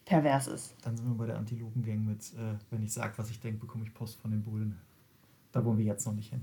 pervers 0.05 0.48
ist. 0.48 0.74
Dann 0.84 0.96
sind 0.98 1.08
wir 1.08 1.15
bei 1.15 1.25
der 1.25 1.38
Antilopen-Gang 1.38 2.05
mit, 2.05 2.22
äh, 2.34 2.55
wenn 2.70 2.84
ich 2.84 2.93
sage, 2.93 3.13
was 3.17 3.29
ich 3.31 3.39
denke, 3.39 3.60
bekomme 3.62 3.86
ich 3.86 3.93
Post 3.93 4.20
von 4.22 4.29
den 4.29 4.43
Bullen. 4.43 4.77
Da 5.51 5.63
wollen 5.65 5.77
wir 5.77 5.86
jetzt 5.86 6.05
noch 6.05 6.13
nicht 6.13 6.29
hin. 6.29 6.41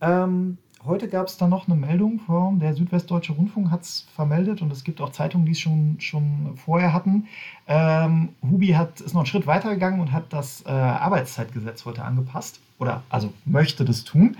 Ähm, 0.00 0.58
heute 0.84 1.08
gab 1.08 1.26
es 1.26 1.36
dann 1.36 1.50
noch 1.50 1.68
eine 1.68 1.76
Meldung 1.76 2.20
vom, 2.20 2.58
der 2.58 2.74
Südwestdeutsche 2.74 3.32
Rundfunk 3.32 3.70
hat 3.70 3.82
es 3.82 4.06
vermeldet 4.14 4.62
und 4.62 4.72
es 4.72 4.84
gibt 4.84 5.00
auch 5.00 5.10
Zeitungen, 5.10 5.46
die 5.46 5.52
es 5.52 5.60
schon, 5.60 5.96
schon 5.98 6.56
vorher 6.56 6.92
hatten. 6.92 7.26
Ähm, 7.66 8.30
Hubi 8.42 8.68
hat, 8.68 9.00
ist 9.00 9.14
noch 9.14 9.20
einen 9.20 9.26
Schritt 9.26 9.46
weiter 9.46 9.70
gegangen 9.70 10.00
und 10.00 10.12
hat 10.12 10.32
das 10.32 10.62
äh, 10.66 10.70
Arbeitszeitgesetz 10.70 11.84
heute 11.84 12.04
angepasst. 12.04 12.60
Oder 12.78 13.02
also 13.08 13.32
möchte 13.44 13.84
das 13.84 14.04
tun. 14.04 14.36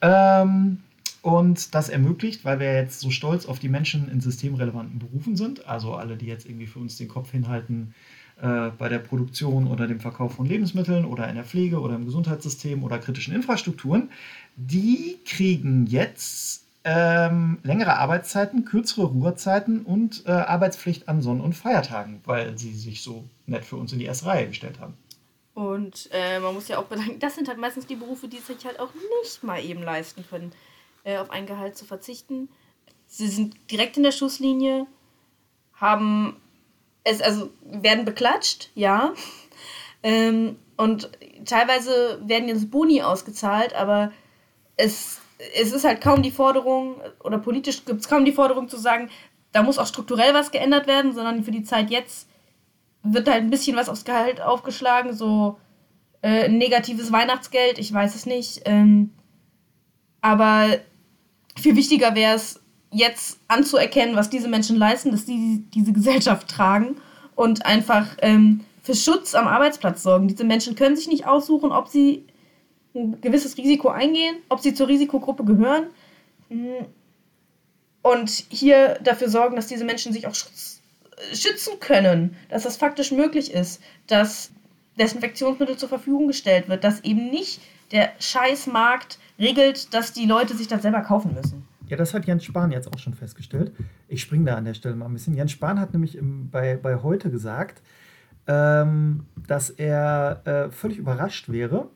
Ähm, 0.00 0.78
und 1.22 1.74
das 1.74 1.88
ermöglicht, 1.88 2.44
weil 2.44 2.60
wir 2.60 2.74
jetzt 2.74 3.00
so 3.00 3.10
stolz 3.10 3.46
auf 3.46 3.58
die 3.58 3.68
Menschen 3.68 4.08
in 4.08 4.20
systemrelevanten 4.20 4.98
Berufen 4.98 5.36
sind, 5.36 5.66
also 5.66 5.94
alle, 5.94 6.16
die 6.16 6.26
jetzt 6.26 6.46
irgendwie 6.46 6.66
für 6.66 6.78
uns 6.78 6.96
den 6.98 7.08
Kopf 7.08 7.32
hinhalten 7.32 7.94
äh, 8.40 8.70
bei 8.76 8.88
der 8.88 8.98
Produktion 8.98 9.66
oder 9.66 9.86
dem 9.86 10.00
Verkauf 10.00 10.34
von 10.34 10.46
Lebensmitteln 10.46 11.04
oder 11.04 11.28
in 11.28 11.36
der 11.36 11.44
Pflege 11.44 11.80
oder 11.80 11.94
im 11.94 12.04
Gesundheitssystem 12.04 12.84
oder 12.84 12.98
kritischen 12.98 13.34
Infrastrukturen, 13.34 14.10
die 14.56 15.18
kriegen 15.24 15.86
jetzt 15.86 16.66
ähm, 16.84 17.58
längere 17.62 17.96
Arbeitszeiten, 17.96 18.64
kürzere 18.64 19.06
Ruhezeiten 19.06 19.86
und 19.86 20.24
äh, 20.26 20.30
Arbeitspflicht 20.30 21.08
an 21.08 21.22
Sonn- 21.22 21.40
und 21.40 21.54
Feiertagen, 21.54 22.20
weil 22.26 22.56
sie 22.58 22.74
sich 22.74 23.02
so 23.02 23.24
nett 23.46 23.64
für 23.64 23.76
uns 23.76 23.92
in 23.92 23.98
die 23.98 24.04
erste 24.04 24.26
Reihe 24.26 24.48
gestellt 24.48 24.80
haben. 24.80 24.94
Und 25.54 26.10
äh, 26.12 26.38
man 26.38 26.52
muss 26.52 26.68
ja 26.68 26.78
auch 26.78 26.84
bedenken, 26.84 27.18
das 27.18 27.34
sind 27.34 27.48
halt 27.48 27.58
meistens 27.58 27.86
die 27.86 27.96
Berufe, 27.96 28.28
die 28.28 28.36
sich 28.36 28.64
halt 28.66 28.78
auch 28.78 28.90
nicht 29.22 29.42
mal 29.42 29.64
eben 29.64 29.82
leisten 29.82 30.24
können, 30.28 30.52
äh, 31.02 31.16
auf 31.16 31.30
ein 31.30 31.46
Gehalt 31.46 31.76
zu 31.76 31.86
verzichten. 31.86 32.50
Sie 33.06 33.28
sind 33.28 33.56
direkt 33.70 33.96
in 33.96 34.02
der 34.02 34.12
Schusslinie, 34.12 34.86
haben 35.72 36.36
es, 37.06 37.22
also 37.22 37.50
werden 37.62 38.04
beklatscht, 38.04 38.70
ja. 38.74 39.14
Ähm, 40.02 40.56
und 40.76 41.08
teilweise 41.44 42.20
werden 42.22 42.48
jetzt 42.48 42.70
Boni 42.70 43.00
ausgezahlt, 43.00 43.74
aber 43.74 44.12
es, 44.76 45.20
es 45.54 45.72
ist 45.72 45.84
halt 45.84 46.00
kaum 46.00 46.22
die 46.22 46.32
Forderung, 46.32 46.96
oder 47.22 47.38
politisch 47.38 47.84
gibt 47.84 48.00
es 48.00 48.08
kaum 48.08 48.24
die 48.24 48.32
Forderung 48.32 48.68
zu 48.68 48.76
sagen, 48.76 49.08
da 49.52 49.62
muss 49.62 49.78
auch 49.78 49.86
strukturell 49.86 50.34
was 50.34 50.50
geändert 50.50 50.88
werden, 50.88 51.14
sondern 51.14 51.44
für 51.44 51.52
die 51.52 51.62
Zeit 51.62 51.90
jetzt 51.90 52.28
wird 53.04 53.28
halt 53.28 53.42
ein 53.42 53.50
bisschen 53.50 53.76
was 53.76 53.88
aufs 53.88 54.04
Gehalt 54.04 54.40
aufgeschlagen, 54.40 55.14
so 55.14 55.58
äh, 56.22 56.48
negatives 56.48 57.12
Weihnachtsgeld, 57.12 57.78
ich 57.78 57.92
weiß 57.92 58.16
es 58.16 58.26
nicht. 58.26 58.62
Ähm, 58.64 59.12
aber 60.20 60.76
viel 61.56 61.76
wichtiger 61.76 62.16
wäre 62.16 62.34
es, 62.34 62.60
jetzt 62.96 63.38
anzuerkennen, 63.48 64.16
was 64.16 64.30
diese 64.30 64.48
Menschen 64.48 64.76
leisten, 64.76 65.10
dass 65.10 65.24
die 65.24 65.64
diese 65.74 65.92
Gesellschaft 65.92 66.48
tragen 66.48 66.96
und 67.34 67.66
einfach 67.66 68.06
ähm, 68.22 68.64
für 68.82 68.94
Schutz 68.94 69.34
am 69.34 69.46
Arbeitsplatz 69.46 70.02
sorgen. 70.02 70.28
Diese 70.28 70.44
Menschen 70.44 70.76
können 70.76 70.96
sich 70.96 71.08
nicht 71.08 71.26
aussuchen, 71.26 71.72
ob 71.72 71.88
sie 71.88 72.24
ein 72.94 73.20
gewisses 73.20 73.58
Risiko 73.58 73.88
eingehen, 73.88 74.36
ob 74.48 74.60
sie 74.60 74.72
zur 74.72 74.88
Risikogruppe 74.88 75.44
gehören. 75.44 75.88
Mm. 76.48 76.84
Und 78.02 78.30
hier 78.48 78.98
dafür 79.02 79.28
sorgen, 79.28 79.56
dass 79.56 79.66
diese 79.66 79.84
Menschen 79.84 80.12
sich 80.12 80.26
auch 80.26 80.34
schutz, 80.34 80.80
schützen 81.32 81.80
können, 81.80 82.36
dass 82.48 82.62
das 82.62 82.76
faktisch 82.76 83.10
möglich 83.10 83.52
ist, 83.52 83.82
dass 84.06 84.52
Desinfektionsmittel 84.98 85.76
zur 85.76 85.88
Verfügung 85.88 86.28
gestellt 86.28 86.68
wird, 86.68 86.84
dass 86.84 87.02
eben 87.04 87.30
nicht 87.30 87.60
der 87.90 88.12
Scheißmarkt 88.20 89.18
regelt, 89.38 89.92
dass 89.92 90.12
die 90.12 90.26
Leute 90.26 90.56
sich 90.56 90.68
das 90.68 90.82
selber 90.82 91.00
kaufen 91.00 91.34
müssen. 91.34 91.66
Ja, 91.88 91.96
das 91.96 92.14
hat 92.14 92.26
Jens 92.26 92.44
Spahn 92.44 92.72
jetzt 92.72 92.92
auch 92.92 92.98
schon 92.98 93.14
festgestellt. 93.14 93.72
Ich 94.08 94.22
springe 94.22 94.44
da 94.44 94.56
an 94.56 94.64
der 94.64 94.74
Stelle 94.74 94.96
mal 94.96 95.06
ein 95.06 95.12
bisschen. 95.12 95.34
Jens 95.34 95.52
Spahn 95.52 95.80
hat 95.80 95.92
nämlich 95.92 96.16
im, 96.16 96.50
bei, 96.50 96.76
bei 96.76 97.02
heute 97.02 97.30
gesagt, 97.30 97.80
ähm, 98.46 99.26
dass 99.46 99.70
er 99.70 100.42
äh, 100.44 100.70
völlig 100.70 100.98
überrascht 100.98 101.48
wäre. 101.48 101.88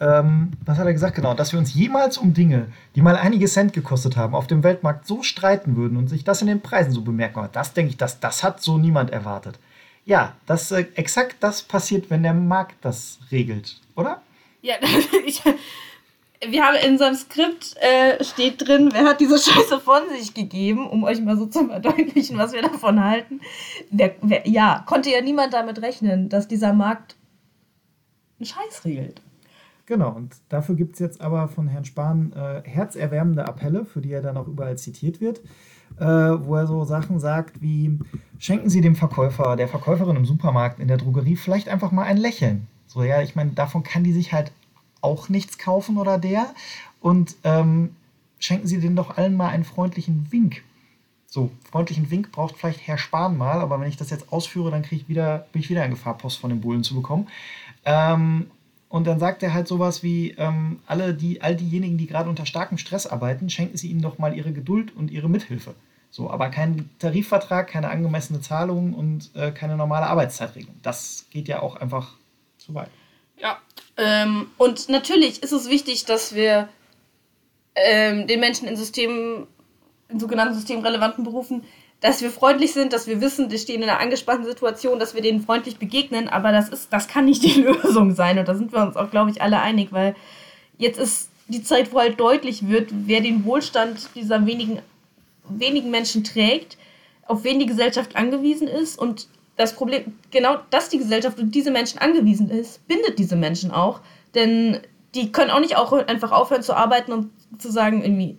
Ähm, 0.00 0.50
was 0.64 0.78
hat 0.78 0.86
er 0.86 0.92
gesagt? 0.92 1.14
Genau, 1.14 1.34
dass 1.34 1.52
wir 1.52 1.58
uns 1.58 1.74
jemals 1.74 2.18
um 2.18 2.34
Dinge, 2.34 2.66
die 2.96 3.02
mal 3.02 3.16
einige 3.16 3.46
Cent 3.46 3.72
gekostet 3.72 4.16
haben, 4.16 4.34
auf 4.34 4.46
dem 4.46 4.64
Weltmarkt 4.64 5.06
so 5.06 5.22
streiten 5.22 5.76
würden 5.76 5.96
und 5.96 6.08
sich 6.08 6.24
das 6.24 6.40
in 6.40 6.48
den 6.48 6.60
Preisen 6.60 6.92
so 6.92 7.02
bemerken. 7.02 7.48
Das 7.52 7.72
denke 7.72 7.90
ich, 7.90 7.96
das, 7.96 8.18
das 8.18 8.42
hat 8.42 8.60
so 8.60 8.78
niemand 8.78 9.10
erwartet. 9.10 9.58
Ja, 10.04 10.34
das 10.46 10.72
äh, 10.72 10.86
exakt 10.94 11.36
das 11.40 11.62
passiert, 11.62 12.10
wenn 12.10 12.22
der 12.22 12.34
Markt 12.34 12.84
das 12.84 13.20
regelt, 13.30 13.80
oder? 13.94 14.20
Ja, 14.60 14.74
ich, 15.26 15.42
wir 16.48 16.64
haben 16.64 16.76
in 16.76 16.92
unserem 16.92 17.14
Skript 17.14 17.76
äh, 17.80 18.22
steht 18.22 18.66
drin, 18.66 18.90
wer 18.92 19.04
hat 19.04 19.20
diese 19.20 19.38
Scheiße 19.38 19.80
von 19.80 20.02
sich 20.10 20.34
gegeben, 20.34 20.88
um 20.88 21.04
euch 21.04 21.20
mal 21.20 21.36
so 21.36 21.46
zu 21.46 21.66
verdeutlichen, 21.66 22.38
was 22.38 22.52
wir 22.52 22.62
davon 22.62 23.02
halten. 23.02 23.40
Wer, 23.90 24.14
wer, 24.22 24.48
ja, 24.48 24.84
konnte 24.86 25.10
ja 25.10 25.20
niemand 25.20 25.52
damit 25.52 25.80
rechnen, 25.82 26.28
dass 26.28 26.48
dieser 26.48 26.72
Markt 26.72 27.16
einen 28.38 28.46
Scheiß 28.46 28.84
regelt. 28.84 29.22
Genau, 29.86 30.10
und 30.10 30.36
dafür 30.48 30.74
gibt 30.74 30.94
es 30.94 31.00
jetzt 31.00 31.20
aber 31.20 31.48
von 31.48 31.68
Herrn 31.68 31.84
Spahn 31.84 32.32
äh, 32.32 32.68
herzerwärmende 32.68 33.44
Appelle, 33.44 33.84
für 33.84 34.00
die 34.00 34.12
er 34.12 34.22
dann 34.22 34.36
auch 34.36 34.46
überall 34.46 34.78
zitiert 34.78 35.20
wird, 35.20 35.40
äh, 35.98 36.04
wo 36.04 36.54
er 36.56 36.66
so 36.66 36.84
Sachen 36.84 37.18
sagt 37.18 37.60
wie, 37.60 37.98
schenken 38.38 38.70
Sie 38.70 38.80
dem 38.80 38.94
Verkäufer, 38.94 39.56
der 39.56 39.68
Verkäuferin 39.68 40.16
im 40.16 40.24
Supermarkt, 40.24 40.78
in 40.78 40.88
der 40.88 40.98
Drogerie 40.98 41.36
vielleicht 41.36 41.68
einfach 41.68 41.90
mal 41.90 42.04
ein 42.04 42.16
Lächeln. 42.16 42.68
So, 42.86 43.02
ja, 43.02 43.22
ich 43.22 43.34
meine, 43.34 43.52
davon 43.52 43.82
kann 43.82 44.04
die 44.04 44.12
sich 44.12 44.32
halt 44.32 44.52
auch 45.02 45.28
nichts 45.28 45.58
kaufen 45.58 45.98
oder 45.98 46.16
der. 46.16 46.54
Und 47.00 47.36
ähm, 47.44 47.94
schenken 48.38 48.66
Sie 48.66 48.80
denen 48.80 48.96
doch 48.96 49.16
allen 49.16 49.36
mal 49.36 49.48
einen 49.48 49.64
freundlichen 49.64 50.32
Wink. 50.32 50.62
So, 51.26 51.50
freundlichen 51.70 52.10
Wink 52.10 52.30
braucht 52.32 52.56
vielleicht 52.56 52.86
Herr 52.86 52.98
Spahn 52.98 53.38
mal, 53.38 53.60
aber 53.60 53.80
wenn 53.80 53.88
ich 53.88 53.96
das 53.96 54.10
jetzt 54.10 54.32
ausführe, 54.32 54.70
dann 54.70 54.84
ich 54.90 55.08
wieder, 55.08 55.46
bin 55.52 55.62
ich 55.62 55.70
wieder 55.70 55.84
in 55.84 55.90
Gefahr, 55.90 56.18
Post 56.18 56.38
von 56.38 56.50
den 56.50 56.60
Bullen 56.60 56.84
zu 56.84 56.94
bekommen. 56.94 57.28
Ähm, 57.84 58.50
und 58.90 59.06
dann 59.06 59.18
sagt 59.18 59.42
er 59.42 59.54
halt 59.54 59.66
sowas 59.66 60.02
wie, 60.02 60.32
ähm, 60.32 60.80
alle 60.86 61.14
die, 61.14 61.40
all 61.40 61.56
diejenigen, 61.56 61.96
die 61.96 62.06
gerade 62.06 62.28
unter 62.28 62.44
starkem 62.44 62.76
Stress 62.76 63.06
arbeiten, 63.06 63.48
schenken 63.48 63.78
Sie 63.78 63.88
ihnen 63.88 64.02
doch 64.02 64.18
mal 64.18 64.36
ihre 64.36 64.52
Geduld 64.52 64.94
und 64.94 65.10
ihre 65.10 65.30
Mithilfe. 65.30 65.74
So, 66.10 66.30
aber 66.30 66.50
kein 66.50 66.90
Tarifvertrag, 66.98 67.68
keine 67.68 67.88
angemessene 67.88 68.42
Zahlung 68.42 68.92
und 68.92 69.34
äh, 69.34 69.50
keine 69.50 69.78
normale 69.78 70.06
Arbeitszeitregelung. 70.08 70.74
Das 70.82 71.24
geht 71.30 71.48
ja 71.48 71.62
auch 71.62 71.76
einfach 71.76 72.16
zu 72.58 72.74
weit. 72.74 72.90
Ja, 73.42 73.58
ähm, 73.96 74.46
und 74.56 74.88
natürlich 74.88 75.42
ist 75.42 75.52
es 75.52 75.68
wichtig, 75.68 76.04
dass 76.04 76.34
wir 76.34 76.68
ähm, 77.74 78.28
den 78.28 78.38
Menschen 78.38 78.68
in 78.68 78.76
Systemen, 78.76 79.48
in 80.08 80.20
sogenannten 80.20 80.54
systemrelevanten 80.54 81.24
Berufen, 81.24 81.64
dass 82.00 82.22
wir 82.22 82.30
freundlich 82.30 82.72
sind, 82.72 82.92
dass 82.92 83.08
wir 83.08 83.20
wissen, 83.20 83.48
die 83.48 83.58
stehen 83.58 83.82
in 83.82 83.88
einer 83.88 84.00
angespannten 84.00 84.46
Situation, 84.46 85.00
dass 85.00 85.14
wir 85.14 85.22
denen 85.22 85.40
freundlich 85.40 85.78
begegnen, 85.78 86.28
aber 86.28 86.52
das 86.52 86.68
ist, 86.68 86.92
das 86.92 87.08
kann 87.08 87.24
nicht 87.24 87.42
die 87.44 87.62
Lösung 87.62 88.14
sein. 88.14 88.38
Und 88.38 88.46
da 88.46 88.54
sind 88.54 88.72
wir 88.72 88.82
uns 88.82 88.96
auch, 88.96 89.10
glaube 89.10 89.30
ich, 89.30 89.42
alle 89.42 89.60
einig, 89.60 89.92
weil 89.92 90.14
jetzt 90.78 90.98
ist 90.98 91.28
die 91.48 91.64
Zeit, 91.64 91.92
wo 91.92 91.98
halt 91.98 92.20
deutlich 92.20 92.68
wird, 92.68 92.90
wer 92.92 93.20
den 93.20 93.44
Wohlstand 93.44 94.10
dieser 94.14 94.46
wenigen, 94.46 94.80
wenigen 95.48 95.90
Menschen 95.90 96.22
trägt, 96.22 96.78
auf 97.26 97.42
wen 97.42 97.58
die 97.58 97.66
Gesellschaft 97.66 98.14
angewiesen 98.14 98.68
ist. 98.68 98.98
Und 98.98 99.26
das 99.56 99.74
Problem, 99.74 100.18
genau, 100.30 100.58
dass 100.70 100.88
die 100.88 100.98
Gesellschaft 100.98 101.38
und 101.38 101.54
diese 101.54 101.70
Menschen 101.70 101.98
angewiesen 101.98 102.50
ist, 102.50 102.86
bindet 102.88 103.18
diese 103.18 103.36
Menschen 103.36 103.70
auch. 103.70 104.00
Denn 104.34 104.80
die 105.14 105.30
können 105.30 105.50
auch 105.50 105.60
nicht 105.60 105.76
auch 105.76 105.92
einfach 105.92 106.32
aufhören 106.32 106.62
zu 106.62 106.74
arbeiten 106.74 107.12
und 107.12 107.30
zu 107.58 107.70
sagen, 107.70 108.02
irgendwie 108.02 108.38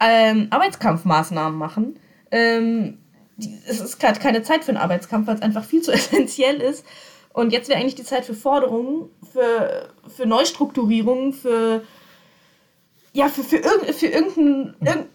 ähm, 0.00 0.48
Arbeitskampfmaßnahmen 0.50 1.58
machen. 1.58 1.98
Ähm, 2.30 2.98
die, 3.36 3.58
es 3.66 3.80
ist 3.80 3.98
gerade 3.98 4.20
keine 4.20 4.42
Zeit 4.42 4.64
für 4.64 4.70
einen 4.70 4.78
Arbeitskampf, 4.78 5.26
weil 5.26 5.36
es 5.36 5.42
einfach 5.42 5.64
viel 5.64 5.82
zu 5.82 5.92
essentiell 5.92 6.60
ist. 6.60 6.84
Und 7.32 7.52
jetzt 7.52 7.68
wäre 7.68 7.80
eigentlich 7.80 7.94
die 7.94 8.04
Zeit 8.04 8.26
für 8.26 8.34
Forderungen, 8.34 9.08
für, 9.32 9.88
für 10.06 10.26
Neustrukturierungen, 10.26 11.32
für, 11.32 11.82
ja, 13.14 13.28
für, 13.28 13.42
für, 13.42 13.56
irg 13.56 13.94
für 13.94 14.06
irgendeinen. 14.06 14.74
Irgendein, 14.80 15.06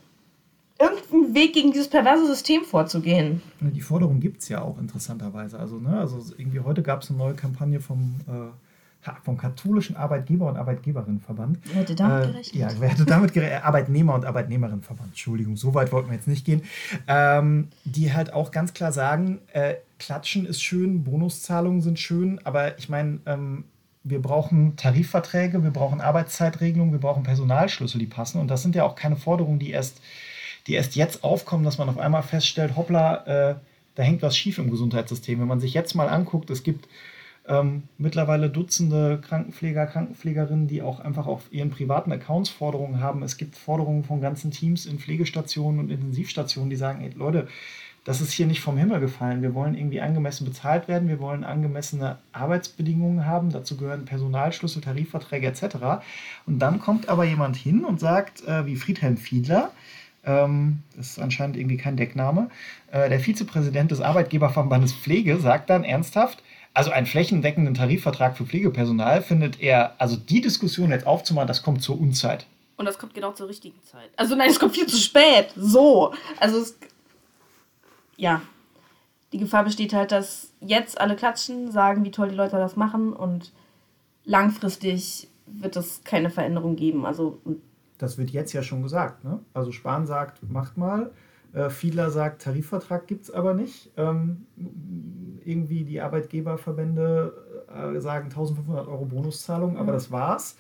irgendeinen 0.80 1.34
Weg 1.34 1.54
gegen 1.54 1.72
dieses 1.72 1.90
perverse 1.90 2.28
System 2.28 2.64
vorzugehen. 2.64 3.42
Die 3.60 3.82
Forderung 3.82 4.20
gibt 4.20 4.42
es 4.42 4.50
ja 4.50 4.62
auch 4.62 4.78
interessanterweise. 4.78 5.60
Also, 5.60 5.78
ne, 5.78 6.00
also 6.00 6.20
irgendwie 6.38 6.60
heute 6.60 6.84
gab 6.84 7.02
es 7.02 7.10
eine 7.10 7.18
neue 7.18 7.34
Kampagne 7.34 7.80
vom, 7.80 8.16
äh, 8.28 9.12
vom 9.24 9.38
katholischen 9.38 9.96
Arbeitgeber- 9.96 10.50
und 10.50 10.58
Arbeitgeberinnenverband. 10.58 11.60
Wer 11.64 11.76
hätte 11.76 11.96
damit 11.96 12.24
äh, 12.24 12.28
gerechnet? 12.32 12.56
Ja, 12.56 12.70
wer 12.80 12.90
hätte 12.90 13.06
damit 13.06 13.34
gerechnet? 13.34 13.64
Arbeitnehmer- 13.64 14.16
und 14.16 14.26
Arbeitnehmerinnenverband. 14.26 15.10
Entschuldigung, 15.10 15.56
so 15.56 15.74
weit 15.74 15.92
wollten 15.92 16.10
wir 16.10 16.16
jetzt 16.16 16.28
nicht 16.28 16.46
gehen. 16.46 16.62
Ähm, 17.08 17.70
die 17.86 18.14
halt 18.14 18.34
auch 18.34 18.52
ganz 18.52 18.74
klar 18.74 18.92
sagen, 18.92 19.40
äh, 19.54 19.76
Klatschen 20.00 20.46
ist 20.46 20.62
schön, 20.62 21.04
Bonuszahlungen 21.04 21.82
sind 21.82 22.00
schön, 22.00 22.40
aber 22.44 22.78
ich 22.78 22.90
meine, 22.90 23.20
ähm, 23.26 23.64
wir 24.04 24.22
brauchen 24.22 24.76
Tarifverträge, 24.76 25.64
wir 25.64 25.72
brauchen 25.72 26.02
Arbeitszeitregelungen, 26.02 26.94
wir 26.94 27.00
brauchen 27.00 27.24
Personalschlüssel, 27.24 28.00
die 28.00 28.06
passen. 28.06 28.40
Und 28.40 28.50
das 28.50 28.62
sind 28.62 28.76
ja 28.76 28.84
auch 28.84 28.96
keine 28.96 29.16
Forderungen, 29.16 29.60
die 29.60 29.72
erst 29.72 30.02
die 30.68 30.74
erst 30.74 30.96
jetzt 30.96 31.24
aufkommen, 31.24 31.64
dass 31.64 31.78
man 31.78 31.90
auf 31.90 31.98
einmal 31.98 32.24
feststellt, 32.24 32.76
hoppla, 32.76 33.26
äh, 33.26 33.56
da 33.96 34.04
hängt 34.04 34.22
was 34.22 34.38
schief 34.38 34.58
im 34.58 34.70
Gesundheitssystem. 34.70 35.40
Wenn 35.40 35.48
man 35.48 35.60
sich 35.60 35.74
jetzt 35.74 35.96
mal 35.96 36.10
anguckt, 36.10 36.50
es 36.50 36.64
gibt 36.64 36.88
ähm, 37.48 37.84
mittlerweile 37.98 38.50
Dutzende 38.50 39.20
Krankenpfleger, 39.22 39.88
Krankenpflegerinnen, 39.88 40.68
die 40.68 40.82
auch 40.82 41.00
einfach 41.00 41.26
auf 41.26 41.44
ihren 41.52 41.72
privaten 41.72 42.12
Accounts 42.12 42.50
Forderungen 42.50 43.00
haben. 43.00 43.24
Es 43.24 43.38
gibt 43.38 43.56
Forderungen 43.56 44.04
von 44.04 44.22
ganzen 44.22 44.52
Teams 44.52 44.86
in 44.86 45.00
Pflegestationen 45.00 45.80
und 45.80 45.90
Intensivstationen, 45.90 46.70
die 46.70 46.76
sagen, 46.76 47.02
ey, 47.02 47.12
Leute, 47.16 47.48
das 48.04 48.22
ist 48.22 48.32
hier 48.32 48.46
nicht 48.46 48.62
vom 48.62 48.78
Himmel 48.78 49.02
gefallen. 49.02 49.42
Wir 49.42 49.54
wollen 49.54 49.76
irgendwie 49.76 50.00
angemessen 50.00 50.46
bezahlt 50.46 50.88
werden, 50.88 51.10
wir 51.10 51.20
wollen 51.20 51.44
angemessene 51.44 52.18
Arbeitsbedingungen 52.32 53.26
haben, 53.26 53.50
dazu 53.50 53.76
gehören 53.76 54.06
Personalschlüssel, 54.06 54.82
Tarifverträge 54.82 55.48
etc. 55.48 55.64
Und 56.46 56.60
dann 56.60 56.80
kommt 56.80 57.10
aber 57.10 57.26
jemand 57.26 57.58
hin 57.58 57.84
und 57.84 58.00
sagt, 58.00 58.46
äh, 58.46 58.66
wie 58.66 58.78
Friedhelm 58.78 59.18
Fiedler, 59.18 59.72
ähm, 60.28 60.84
das 60.96 61.12
ist 61.12 61.20
anscheinend 61.20 61.58
irgendwie 61.58 61.78
kein 61.78 61.98
Deckname, 61.98 62.50
äh, 62.92 63.10
der 63.10 63.20
Vizepräsident 63.20 63.90
des 63.90 64.02
Arbeitgeberverbandes 64.02 64.94
Pflege 64.94 65.38
sagt 65.38 65.70
dann 65.72 65.84
ernsthaft, 65.84 66.44
also 66.74 66.92
einen 66.92 67.08
flächendeckenden 67.08 67.74
Tarifvertrag 67.74 68.38
für 68.38 68.46
Pflegepersonal 68.46 69.24
findet 69.24 69.60
er, 69.60 69.96
also 69.98 70.16
die 70.16 70.42
Diskussion 70.42 70.92
jetzt 70.92 71.08
aufzumachen, 71.08 71.48
das 71.48 71.64
kommt 71.64 71.82
zur 71.82 72.00
Unzeit. 72.00 72.46
Und 72.76 72.86
das 72.86 73.00
kommt 73.00 73.16
genau 73.16 73.32
zur 73.32 73.48
richtigen 73.48 73.82
Zeit. 73.82 74.12
Also 74.16 74.36
nein, 74.36 74.52
es 74.52 74.60
kommt 74.60 74.76
viel 74.76 74.86
zu 74.86 74.98
spät. 74.98 75.48
So. 75.56 76.14
Also 76.40 76.60
es, 76.60 76.78
ja. 78.16 78.42
Die 79.34 79.40
Gefahr 79.40 79.64
besteht 79.64 79.94
halt, 79.94 80.12
dass 80.12 80.54
jetzt 80.62 81.02
alle 81.02 81.16
klatschen, 81.16 81.72
sagen, 81.72 82.06
wie 82.06 82.12
toll 82.12 82.30
die 82.30 82.36
Leute 82.36 82.58
das 82.58 82.76
machen 82.76 83.12
und 83.12 83.52
langfristig 84.24 85.28
wird 85.48 85.76
es 85.76 86.04
keine 86.04 86.30
Veränderung 86.30 86.76
geben. 86.76 87.06
Also 87.06 87.40
das 87.98 88.18
wird 88.18 88.30
jetzt 88.30 88.54
ja 88.54 88.64
schon 88.64 88.84
gesagt. 88.84 89.24
Ne? 89.24 89.40
Also 89.54 89.72
Spahn 89.72 90.06
sagt, 90.06 90.50
macht 90.50 90.78
mal. 90.78 91.12
Äh, 91.54 91.70
Fiedler 91.70 92.12
sagt, 92.12 92.42
Tarifvertrag 92.44 93.08
gibt 93.08 93.24
es 93.24 93.32
aber 93.32 93.54
nicht. 93.54 93.92
Ähm, 93.98 94.46
irgendwie 95.44 95.84
die 95.84 96.02
Arbeitgeberverbände 96.02 97.34
äh, 97.68 98.00
sagen 98.00 98.26
1500 98.26 98.88
Euro 98.88 99.06
Bonuszahlung, 99.06 99.78
aber 99.78 99.92
mhm. 99.92 99.96
das 99.96 100.12
war's. 100.12 100.58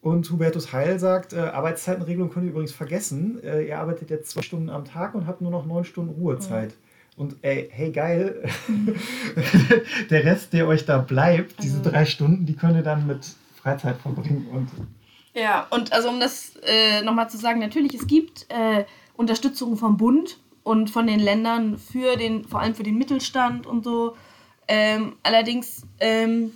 Und 0.00 0.30
Hubertus 0.30 0.72
Heil 0.72 1.00
sagt, 1.00 1.32
äh, 1.32 1.40
Arbeitszeitenregelung 1.40 2.30
könnt 2.30 2.44
ihr 2.46 2.52
übrigens 2.52 2.72
vergessen. 2.72 3.42
Äh, 3.42 3.66
ihr 3.66 3.78
arbeitet 3.78 4.10
jetzt 4.10 4.30
zwei 4.30 4.42
Stunden 4.42 4.70
am 4.70 4.84
Tag 4.84 5.14
und 5.14 5.26
habt 5.26 5.40
nur 5.40 5.50
noch 5.50 5.66
neun 5.66 5.84
Stunden 5.84 6.12
Ruhezeit. 6.12 6.70
Mhm. 6.70 7.22
Und 7.22 7.36
ey, 7.42 7.68
hey 7.72 7.90
geil, 7.90 8.44
der 10.10 10.24
Rest, 10.24 10.52
der 10.52 10.68
euch 10.68 10.84
da 10.84 10.98
bleibt, 10.98 11.62
diese 11.62 11.80
drei 11.80 12.04
Stunden, 12.04 12.44
die 12.44 12.54
könnt 12.54 12.76
ihr 12.76 12.82
dann 12.82 13.06
mit 13.06 13.34
Freizeit 13.56 13.96
verbringen. 13.96 14.46
Und 14.52 14.68
ja, 15.36 15.66
und 15.70 15.92
also 15.92 16.08
um 16.08 16.18
das 16.18 16.56
äh, 16.64 17.02
nochmal 17.02 17.28
zu 17.28 17.36
sagen, 17.36 17.60
natürlich, 17.60 17.94
es 17.94 18.06
gibt 18.06 18.46
äh, 18.48 18.84
Unterstützung 19.16 19.76
vom 19.76 19.98
Bund 19.98 20.38
und 20.62 20.88
von 20.88 21.06
den 21.06 21.20
Ländern 21.20 21.76
für 21.78 22.16
den, 22.16 22.44
vor 22.44 22.60
allem 22.60 22.74
für 22.74 22.82
den 22.82 22.96
Mittelstand 22.96 23.66
und 23.66 23.84
so. 23.84 24.16
Ähm, 24.66 25.16
allerdings, 25.22 25.82
ähm, 26.00 26.52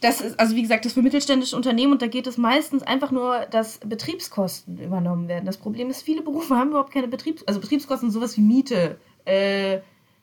das 0.00 0.20
ist, 0.20 0.38
also 0.38 0.54
wie 0.54 0.62
gesagt, 0.62 0.84
das 0.84 0.92
für 0.92 1.02
mittelständische 1.02 1.56
Unternehmen 1.56 1.92
und 1.92 2.02
da 2.02 2.06
geht 2.08 2.26
es 2.26 2.36
meistens 2.36 2.82
einfach 2.82 3.10
nur, 3.10 3.46
dass 3.46 3.78
Betriebskosten 3.78 4.78
übernommen 4.78 5.28
werden. 5.28 5.46
Das 5.46 5.56
Problem 5.56 5.88
ist, 5.88 6.02
viele 6.02 6.20
Berufe 6.20 6.54
haben 6.54 6.70
überhaupt 6.70 6.92
keine 6.92 7.08
Betriebs-, 7.08 7.42
also 7.46 7.58
Betriebskosten, 7.58 8.10
sowas 8.10 8.36
wie 8.36 8.42
Miete, 8.42 9.00
äh, 9.24 9.80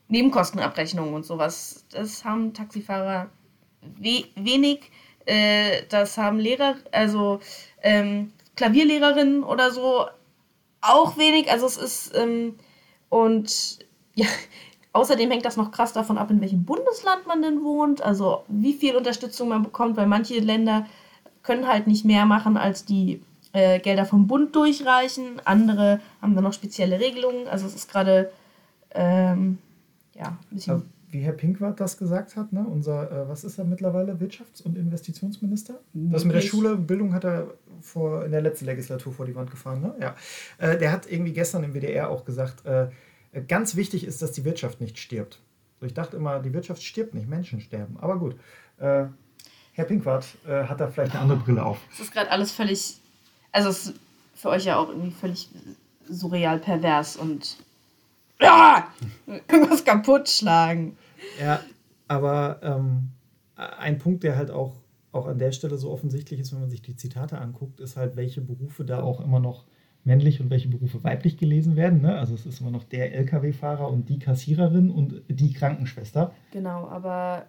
Nebenkostenabrechnungen 0.08 1.16
und 1.16 1.26
sowas. 1.26 1.86
Das 1.92 2.24
haben 2.24 2.54
Taxifahrer 2.54 3.32
we 4.00 4.26
wenig 4.36 4.92
äh, 5.26 5.84
das 5.90 6.18
haben 6.18 6.40
Lehrer, 6.40 6.76
also 6.92 7.40
ähm, 7.82 8.34
Klavierlehrerinnen 8.56 9.44
oder 9.44 9.72
so 9.72 10.06
auch 10.82 11.18
wenig. 11.18 11.52
Also 11.52 11.66
es 11.66 11.78
ist, 11.78 12.16
ähm, 12.16 12.56
und 13.10 13.80
ja, 14.16 14.28
außerdem 14.92 15.32
hängt 15.32 15.46
das 15.46 15.58
noch 15.58 15.72
krass 15.72 15.94
davon 15.94 16.18
ab, 16.18 16.30
in 16.32 16.42
welchem 16.42 16.66
Bundesland 16.66 17.26
man 17.28 17.42
denn 17.42 17.64
wohnt, 17.64 18.02
also 18.02 18.44
wie 18.48 18.74
viel 18.74 18.96
Unterstützung 18.96 19.50
man 19.50 19.64
bekommt, 19.64 19.98
weil 19.98 20.08
manche 20.08 20.40
Länder 20.40 20.86
können 21.42 21.68
halt 21.68 21.88
nicht 21.88 22.06
mehr 22.06 22.26
machen, 22.26 22.58
als 22.58 22.86
die 22.86 23.22
äh, 23.54 23.80
Gelder 23.80 24.06
vom 24.06 24.28
Bund 24.28 24.56
durchreichen. 24.56 25.42
Andere 25.46 26.00
haben 26.22 26.36
dann 26.36 26.44
noch 26.44 26.54
spezielle 26.54 27.00
Regelungen. 27.00 27.48
Also 27.48 27.68
es 27.68 27.76
ist 27.76 27.92
gerade 27.92 28.32
ähm, 28.96 29.58
ja, 30.14 30.28
ein 30.28 30.38
bisschen. 30.52 30.74
Also 30.74 30.86
wie 31.14 31.20
Herr 31.20 31.34
Pinkwart 31.34 31.80
das 31.80 31.98
gesagt 31.98 32.36
hat, 32.36 32.52
ne? 32.52 32.66
unser, 32.68 33.12
äh, 33.12 33.30
was 33.30 33.44
ist 33.44 33.58
er 33.58 33.66
mittlerweile, 33.66 34.14
Wirtschafts- 34.14 34.64
und 34.64 34.78
Investitionsminister? 34.78 35.80
Das 35.94 36.26
mit 36.26 36.36
der 36.36 36.42
Schule, 36.42 36.76
Bildung 36.76 37.14
hat 37.14 37.24
er 37.24 37.54
vor, 37.82 38.26
in 38.26 38.32
der 38.32 38.42
letzten 38.42 38.66
Legislatur 38.66 39.14
vor 39.14 39.26
die 39.26 39.36
Wand 39.36 39.52
gefahren. 39.52 39.82
Ne? 39.82 39.96
Ja. 40.02 40.16
Äh, 40.58 40.78
der 40.78 40.92
hat 40.92 41.10
irgendwie 41.10 41.34
gestern 41.34 41.64
im 41.64 41.74
WDR 41.74 42.10
auch 42.10 42.26
gesagt, 42.26 42.66
äh, 42.66 42.88
ganz 43.48 43.76
wichtig 43.76 44.06
ist, 44.06 44.22
dass 44.22 44.32
die 44.32 44.44
Wirtschaft 44.44 44.82
nicht 44.82 44.98
stirbt. 44.98 45.40
So, 45.80 45.86
ich 45.86 45.94
dachte 45.94 46.18
immer, 46.18 46.40
die 46.40 46.54
Wirtschaft 46.54 46.82
stirbt 46.84 47.14
nicht, 47.14 47.30
Menschen 47.30 47.62
sterben. 47.62 47.98
Aber 48.00 48.18
gut, 48.18 48.36
äh, 48.80 49.06
Herr 49.74 49.86
Pinkwart 49.86 50.26
äh, 50.48 50.66
hat 50.66 50.80
da 50.80 50.88
vielleicht 50.88 51.12
eine 51.12 51.22
andere 51.22 51.40
Brille 51.40 51.64
auf. 51.64 51.78
Es 51.94 52.00
ist 52.00 52.12
gerade 52.12 52.32
alles 52.32 52.52
völlig, 52.52 52.98
also 53.52 53.70
es 53.70 53.88
ist 53.88 53.96
für 54.36 54.50
euch 54.50 54.66
ja 54.66 54.78
auch 54.78 54.90
irgendwie 54.90 55.12
völlig 55.12 55.50
surreal 56.10 56.60
pervers 56.60 57.18
und 57.18 57.58
ja, 58.40 58.88
irgendwas 59.48 59.84
kaputt 59.86 60.30
schlagen. 60.30 60.98
Ja, 61.42 61.62
aber 62.08 62.60
ähm, 62.64 63.10
ein 63.56 63.98
Punkt, 63.98 64.24
der 64.24 64.36
halt 64.36 64.52
auch 64.52 64.84
auch 65.14 65.28
an 65.28 65.38
der 65.38 65.52
Stelle 65.52 65.78
so 65.78 65.92
offensichtlich 65.92 66.40
ist, 66.40 66.52
wenn 66.52 66.60
man 66.60 66.70
sich 66.70 66.82
die 66.82 66.96
Zitate 66.96 67.38
anguckt, 67.38 67.80
ist 67.80 67.98
halt, 67.98 68.16
welche 68.16 68.42
Berufe 68.42 68.84
da 68.84 69.04
auch 69.04 69.22
immer 69.22 69.40
noch 69.40 69.66
männlich 70.04 70.42
und 70.42 70.50
welche 70.50 70.68
Berufe 70.68 71.04
weiblich 71.04 71.38
gelesen 71.38 71.76
werden. 71.76 72.02
Ne? 72.02 72.18
Also 72.18 72.34
es 72.34 72.46
ist 72.46 72.60
immer 72.60 72.72
noch 72.72 72.84
der 72.84 73.16
Lkw-Fahrer 73.16 73.90
und 73.90 74.10
die 74.10 74.20
Kassiererin 74.20 74.90
und 74.90 75.22
die 75.30 75.54
Krankenschwester. 75.54 76.34
Genau, 76.52 76.88
aber 76.90 77.46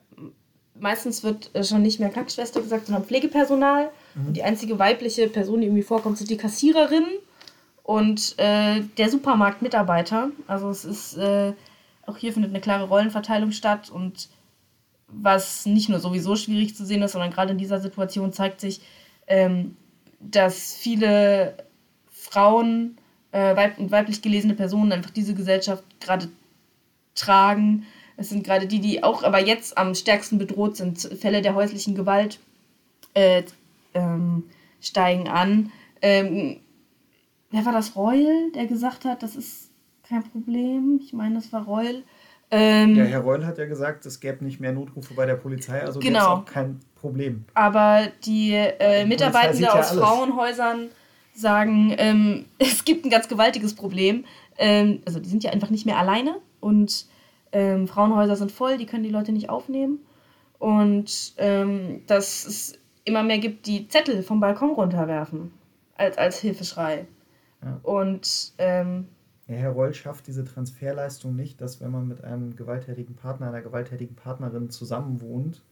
meistens 0.79 1.25
wird 1.25 1.51
äh, 1.55 1.65
schon 1.65 1.83
nicht 1.83 1.99
mehr 1.99 2.11
Krankenschwester 2.11 2.61
gesagt, 2.61 2.87
sondern 2.87 3.05
Pflegepersonal. 3.05 3.91
Mhm. 4.15 4.27
Und 4.29 4.37
die 4.37 4.43
einzige 4.43 4.79
weibliche 4.79 5.29
Person, 5.29 5.61
die 5.61 5.67
irgendwie 5.67 5.83
vorkommt, 5.83 6.19
sind 6.19 6.31
die 6.31 6.37
Kassiererin 6.37 7.07
und 7.83 8.35
äh, 8.39 8.83
der 8.99 9.09
Supermarktmitarbeiter. 9.11 10.31
Also 10.47 10.69
es 10.69 10.85
ist, 10.85 11.17
äh, 11.17 11.55
auch 12.07 12.17
hier 12.17 12.33
findet 12.33 12.51
eine 12.51 12.61
klare 12.61 12.89
Rollenverteilung 12.89 13.53
statt 13.53 13.91
und 13.91 14.29
was 15.09 15.67
nicht 15.67 15.89
nur 15.89 16.01
sowieso 16.01 16.37
schwierig 16.37 16.75
zu 16.75 16.85
sehen 16.85 17.03
ist, 17.03 17.13
sondern 17.13 17.31
gerade 17.31 17.53
in 17.53 17.59
dieser 17.59 17.81
Situation 17.81 18.33
zeigt 18.33 18.61
sich, 18.61 18.81
ähm, 19.27 19.77
dass 20.21 20.75
viele 20.75 21.57
Frauen 22.11 22.97
äh, 23.33 23.71
und 23.79 23.91
weiblich 23.91 24.23
gelesene 24.23 24.55
Personen 24.55 24.93
einfach 24.93 25.11
diese 25.11 25.35
Gesellschaft 25.35 25.85
gerade 26.01 26.29
tragen. 27.15 27.87
Es 28.17 28.29
sind 28.29 28.45
gerade 28.45 28.67
die, 28.67 28.81
die 28.81 29.03
auch 29.03 29.23
aber 29.23 29.41
jetzt 29.41 29.77
am 29.77 29.95
stärksten 29.95 30.39
bedroht 30.39 30.77
sind. 30.77 31.01
Fälle 31.01 31.43
der 31.43 31.55
häuslichen 31.55 31.95
Gewalt 31.95 32.39
äh, 33.15 33.43
ähm, 33.93 34.45
steigen 34.81 35.29
an. 35.29 35.73
Ähm, 36.01 36.61
wer 37.51 37.65
war 37.65 37.73
das? 37.73 37.97
Reul, 37.97 38.53
der 38.55 38.67
gesagt 38.67 39.05
hat, 39.05 39.23
das 39.23 39.37
ist 39.37 39.71
kein 40.09 40.23
Problem. 40.23 41.01
Ich 41.03 41.13
meine, 41.13 41.37
das 41.37 41.53
war 41.53 41.65
Reul. 41.65 42.03
Ähm, 42.51 42.97
ja, 42.97 43.05
Herr 43.05 43.21
Reul 43.21 43.45
hat 43.45 43.59
ja 43.59 43.67
gesagt, 43.67 44.07
es 44.07 44.21
gäbe 44.21 44.45
nicht 44.45 44.61
mehr 44.61 44.73
Notrufe 44.73 45.15
bei 45.15 45.27
der 45.27 45.35
Polizei, 45.35 45.81
also 45.83 45.99
genau. 45.99 46.27
auch 46.27 46.45
kein 46.45 46.81
Problem. 46.95 47.45
Aber 47.55 48.09
die, 48.25 48.53
äh, 48.53 49.05
Mitarbeitenden 49.07 49.67
aus 49.67 49.95
ja 49.95 50.01
Frauenhäusern 50.01 50.89
sagen, 51.35 51.95
ähm, 51.99 52.45
es 52.59 52.85
gibt 52.85 53.05
ein 53.05 53.11
ganz 53.11 53.29
gewaltiges 53.29 53.75
Problem. 53.75 54.25
Ähm, 54.57 55.01
also 55.05 55.19
die 55.19 55.29
sind 55.29 55.43
ja 55.43 55.51
einfach 55.51 55.71
nicht 55.71 55.87
mehr 55.87 55.99
alleine 55.99 56.37
und 56.61 57.07
ähm, 57.53 57.89
Frauenhäuser 57.89 58.37
sind 58.37 58.53
voll, 58.53 58.79
die 58.79 58.87
können 58.87 59.05
die 59.05 59.11
Leute 59.11 59.33
nicht 59.33 59.49
aufnehmen. 59.49 60.01
Und 60.59 61.35
ähm, 61.39 62.03
dass 62.07 62.47
es 62.47 62.79
immer 63.05 63.23
mehr 63.23 63.39
gibt, 63.39 63.67
die 63.67 63.89
Zettel 63.89 64.23
vom 64.23 64.41
Balkon 64.41 64.71
runterwerfen 64.71 65.53
als, 65.97 66.17
als 66.19 66.39
Hilfeschrei. 66.39 67.07
Ja. 67.63 67.81
Und 67.83 68.53
ähm, 68.59 69.09
Herr 69.47 69.71
Reul 69.71 69.93
schafft 69.93 70.27
diese 70.27 70.45
Transferleistung 70.45 71.37
nicht, 71.37 71.61
dass 71.61 71.81
wenn 71.81 71.91
man 71.91 72.09
mit 72.09 72.25
einem 72.25 72.57
gewalttätigen 72.57 73.15
Partner, 73.15 73.49
einer 73.49 73.61
gewalttätigen 73.61 74.17
Partnerin 74.17 74.71
zusammenwohnt 74.71 75.63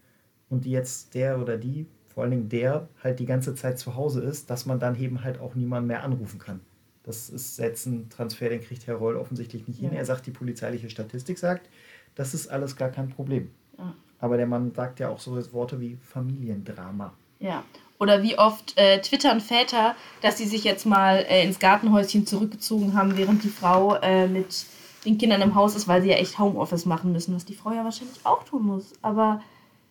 und 0.50 0.64
die 0.66 0.70
jetzt 0.70 1.14
der 1.14 1.40
oder 1.40 1.56
die, 1.56 1.87
vor 2.08 2.22
allen 2.22 2.32
Dingen 2.32 2.48
der, 2.50 2.88
halt 3.02 3.18
die 3.18 3.26
ganze 3.26 3.54
Zeit 3.54 3.78
zu 3.78 3.96
Hause 3.96 4.20
ist, 4.20 4.50
dass 4.50 4.66
man 4.66 4.78
dann 4.78 4.96
eben 5.00 5.24
halt 5.24 5.40
auch 5.40 5.54
niemanden 5.54 5.87
mehr 5.87 6.02
anrufen 6.02 6.38
kann. 6.38 6.61
Das 7.04 7.30
ist 7.30 7.58
jetzt 7.58 7.87
ein 7.87 8.11
Transfer, 8.11 8.50
den 8.50 8.61
kriegt 8.61 8.87
Herr 8.87 8.96
Reul 8.96 9.16
offensichtlich 9.16 9.66
nicht 9.66 9.80
hin. 9.80 9.92
Ja. 9.92 9.98
Er 9.98 10.04
sagt, 10.04 10.26
die 10.26 10.30
polizeiliche 10.30 10.90
Statistik 10.90 11.38
sagt, 11.38 11.68
das 12.14 12.35
ist 12.35 12.48
alles 12.48 12.76
gar 12.76 12.90
kein 12.90 13.08
Problem. 13.08 13.50
Ja. 13.78 13.94
Aber 14.18 14.37
der 14.37 14.46
Mann 14.46 14.72
sagt 14.72 15.00
ja 15.00 15.08
auch 15.08 15.18
so 15.18 15.52
Worte 15.52 15.80
wie 15.80 15.96
Familiendrama. 15.96 17.14
Ja, 17.40 17.64
oder 18.02 18.20
wie 18.24 18.36
oft 18.36 18.76
äh, 18.76 19.00
twittern 19.00 19.40
Väter, 19.40 19.94
dass 20.22 20.36
sie 20.36 20.46
sich 20.46 20.64
jetzt 20.64 20.86
mal 20.86 21.24
äh, 21.28 21.44
ins 21.44 21.60
Gartenhäuschen 21.60 22.26
zurückgezogen 22.26 22.94
haben, 22.94 23.16
während 23.16 23.44
die 23.44 23.48
Frau 23.48 23.94
äh, 23.94 24.26
mit 24.26 24.66
den 25.04 25.18
Kindern 25.18 25.40
im 25.40 25.54
Haus 25.54 25.76
ist, 25.76 25.86
weil 25.86 26.02
sie 26.02 26.08
ja 26.08 26.16
echt 26.16 26.36
Homeoffice 26.36 26.84
machen 26.84 27.12
müssen, 27.12 27.32
was 27.32 27.44
die 27.44 27.54
Frau 27.54 27.70
ja 27.70 27.84
wahrscheinlich 27.84 28.18
auch 28.24 28.42
tun 28.42 28.66
muss. 28.66 28.92
Aber, 29.02 29.40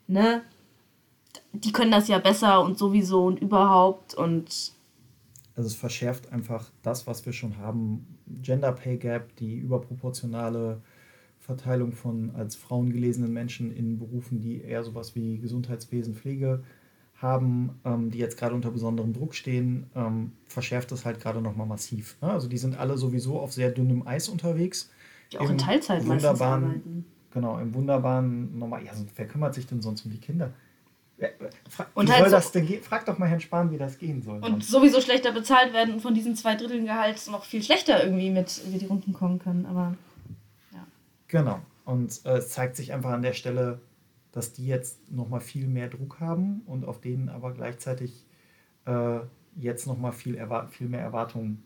ne, 0.08 0.42
die 1.54 1.72
können 1.72 1.92
das 1.92 2.10
ja 2.10 2.20
besser 2.20 2.62
und 2.62 2.78
sowieso 2.78 3.26
und 3.28 3.40
überhaupt 3.40 4.14
und. 4.14 4.74
Also 5.56 5.68
es 5.68 5.76
verschärft 5.76 6.34
einfach 6.34 6.70
das, 6.82 7.08
was 7.08 7.26
wir 7.26 7.32
schon 7.32 7.60
haben. 7.60 8.20
Gender 8.42 8.74
Pay 8.74 8.98
Gap, 8.98 9.38
die 9.38 9.56
überproportionale 9.56 10.82
Verteilung 11.40 11.94
von 11.94 12.32
als 12.36 12.58
Frauen 12.58 12.92
gelesenen 12.92 13.32
Menschen 13.32 13.74
in 13.74 14.00
Berufen, 14.00 14.42
die 14.42 14.62
eher 14.62 14.84
sowas 14.84 15.16
wie 15.16 15.38
Gesundheitswesen, 15.38 16.14
Pflege 16.14 16.62
haben, 17.22 17.80
ähm, 17.86 18.12
die 18.12 18.18
jetzt 18.18 18.38
gerade 18.38 18.56
unter 18.56 18.72
besonderem 18.72 19.14
Druck 19.14 19.36
stehen, 19.36 19.90
ähm, 19.96 20.32
verschärft 20.48 20.92
das 20.92 21.06
halt 21.06 21.20
gerade 21.22 21.42
nochmal 21.42 21.68
massiv. 21.68 22.18
Ne? 22.22 22.32
Also 22.32 22.48
die 22.48 22.58
sind 22.58 22.78
alle 22.80 22.98
sowieso 22.98 23.40
auf 23.40 23.54
sehr 23.54 23.70
dünnem 23.72 24.08
Eis 24.08 24.30
unterwegs. 24.30 24.92
Die 25.32 25.40
auch 25.40 25.50
in 25.50 25.58
Teilzeit 25.58 26.06
wunderbaren, 26.06 26.64
arbeiten. 26.64 27.06
Genau, 27.32 27.60
im 27.60 27.74
wunderbaren, 27.74 28.58
normal, 28.58 28.84
ja, 28.84 28.92
wer 29.16 29.28
kümmert 29.28 29.54
sich 29.54 29.66
denn 29.68 29.82
sonst 29.82 30.06
um 30.06 30.12
die 30.12 30.20
Kinder? 30.20 30.52
Fra 31.70 31.86
und 31.94 32.08
wie 32.08 32.12
halt 32.12 32.22
soll 32.22 32.30
so 32.30 32.36
das 32.36 32.52
denn 32.52 32.66
gehen? 32.66 32.82
Frag 32.82 33.06
doch 33.06 33.18
mal 33.20 33.28
Herrn 33.28 33.40
Spahn, 33.40 33.72
wie 33.72 33.78
das 33.78 34.00
gehen 34.00 34.24
soll. 34.24 34.40
Und 34.44 34.64
sowieso 34.64 35.02
schlechter 35.02 35.32
bezahlt 35.32 35.72
werden 35.72 35.94
und 35.94 36.00
von 36.02 36.16
diesen 36.16 36.36
zwei 36.36 36.56
Dritteln 36.56 36.86
Gehalt 36.86 37.28
noch 37.30 37.46
viel 37.46 37.62
schlechter 37.62 38.04
irgendwie 38.04 38.32
mit 38.32 38.62
über 38.68 38.80
die 38.80 38.88
Runden 38.88 39.14
kommen 39.14 39.38
können. 39.38 39.68
Aber 39.68 39.96
ja. 40.74 40.86
Genau. 41.28 41.62
Und 41.86 42.22
äh, 42.26 42.38
es 42.38 42.50
zeigt 42.50 42.76
sich 42.76 42.92
einfach 42.92 43.12
an 43.12 43.22
der 43.22 43.34
Stelle, 43.34 43.80
dass 44.32 44.54
die 44.54 44.66
jetzt 44.66 45.12
nochmal 45.12 45.42
viel 45.42 45.68
mehr 45.68 45.90
Druck 45.90 46.20
haben 46.20 46.62
und 46.66 46.86
auf 46.86 47.02
denen 47.02 47.30
aber 47.30 47.54
gleichzeitig 47.54 48.26
äh, 48.86 49.20
jetzt 49.58 49.88
nochmal 49.88 50.14
viel, 50.14 50.42
viel 50.70 50.88
mehr 50.88 51.02
Erwartungen 51.02 51.64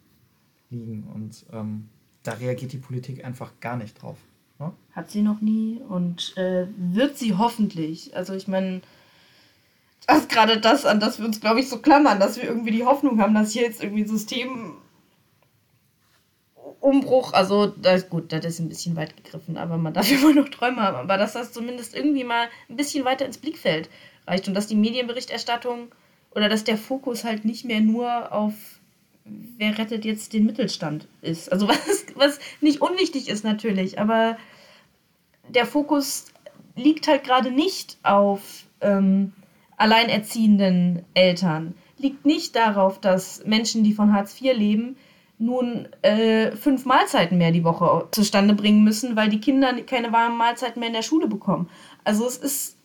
liegen. 0.70 1.04
Und 1.04 1.46
ähm, 1.52 1.90
da 2.24 2.34
reagiert 2.34 2.74
die 2.74 2.78
Politik 2.78 3.24
einfach 3.24 3.52
gar 3.60 3.78
nicht 3.78 4.02
drauf. 4.02 4.18
Ne? 4.60 4.74
Hat 4.92 5.12
sie 5.12 5.22
noch 5.22 5.42
nie 5.42 5.80
und 5.88 6.36
äh, 6.38 6.68
wird 6.78 7.18
sie 7.18 7.36
hoffentlich. 7.36 8.16
Also 8.16 8.34
ich 8.34 8.48
meine, 8.48 8.82
das 10.08 10.20
ist 10.20 10.30
gerade 10.30 10.60
das, 10.60 10.86
an 10.86 11.00
das 11.00 11.20
wir 11.20 11.26
uns, 11.26 11.42
glaube 11.42 11.60
ich, 11.60 11.70
so 11.70 11.80
klammern, 11.80 12.20
dass 12.20 12.38
wir 12.38 12.44
irgendwie 12.44 12.72
die 12.72 12.86
Hoffnung 12.86 13.20
haben, 13.22 13.34
dass 13.34 13.52
hier 13.52 13.64
jetzt 13.64 13.84
irgendwie 13.84 14.04
ein 14.04 14.10
System 14.10 14.74
Umbruch, 16.86 17.34
also 17.34 17.66
das, 17.66 18.10
gut, 18.10 18.32
das 18.32 18.46
ist 18.46 18.60
ein 18.60 18.70
bisschen 18.70 18.96
weit 18.96 19.18
gegriffen, 19.18 19.58
aber 19.58 19.78
man 19.78 19.94
darf 19.94 20.12
immer 20.12 20.34
noch 20.34 20.50
Träume 20.50 20.84
haben, 20.84 20.98
aber 20.98 21.18
dass 21.18 21.34
das 21.34 21.52
zumindest 21.52 21.96
irgendwie 21.96 22.24
mal 22.24 22.48
ein 22.70 22.76
bisschen 22.76 23.06
weiter 23.06 23.26
ins 23.26 23.40
Blickfeld 23.40 23.90
reicht 24.28 24.48
und 24.48 24.54
dass 24.54 24.68
die 24.68 24.76
Medienberichterstattung 24.76 25.88
oder 26.36 26.48
dass 26.48 26.64
der 26.64 26.78
Fokus 26.78 27.24
halt 27.24 27.44
nicht 27.44 27.66
mehr 27.66 27.82
nur 27.82 28.32
auf 28.32 28.54
wer 29.58 29.76
rettet 29.80 30.06
jetzt 30.06 30.34
den 30.34 30.46
Mittelstand 30.46 31.08
ist. 31.24 31.52
Also 31.52 31.68
was, 31.68 32.06
was 32.14 32.40
nicht 32.62 32.82
unwichtig 32.82 33.30
ist 33.30 33.44
natürlich, 33.44 33.98
aber 33.98 34.38
der 35.50 35.66
Fokus 35.66 36.26
liegt 36.76 37.08
halt 37.08 37.24
gerade 37.24 37.50
nicht 37.50 37.98
auf 38.04 38.66
ähm, 38.82 39.34
alleinerziehenden 39.78 41.04
Eltern, 41.16 41.74
liegt 41.98 42.28
nicht 42.28 42.56
darauf, 42.56 43.02
dass 43.02 43.44
Menschen, 43.44 43.84
die 43.84 43.94
von 43.94 44.14
Hartz 44.14 44.40
IV 44.40 44.56
leben, 44.56 44.98
nun 45.38 45.88
äh, 46.02 46.56
fünf 46.56 46.86
Mahlzeiten 46.86 47.38
mehr 47.38 47.52
die 47.52 47.64
Woche 47.64 48.08
zustande 48.12 48.54
bringen 48.54 48.84
müssen, 48.84 49.16
weil 49.16 49.30
die 49.30 49.42
Kinder 49.42 49.74
keine 49.84 50.12
warmen 50.12 50.38
Mahlzeiten 50.38 50.80
mehr 50.80 50.88
in 50.88 50.94
der 50.94 51.02
Schule 51.02 51.28
bekommen. 51.28 51.70
Also 52.04 52.26
es 52.26 52.38
ist, 52.38 52.78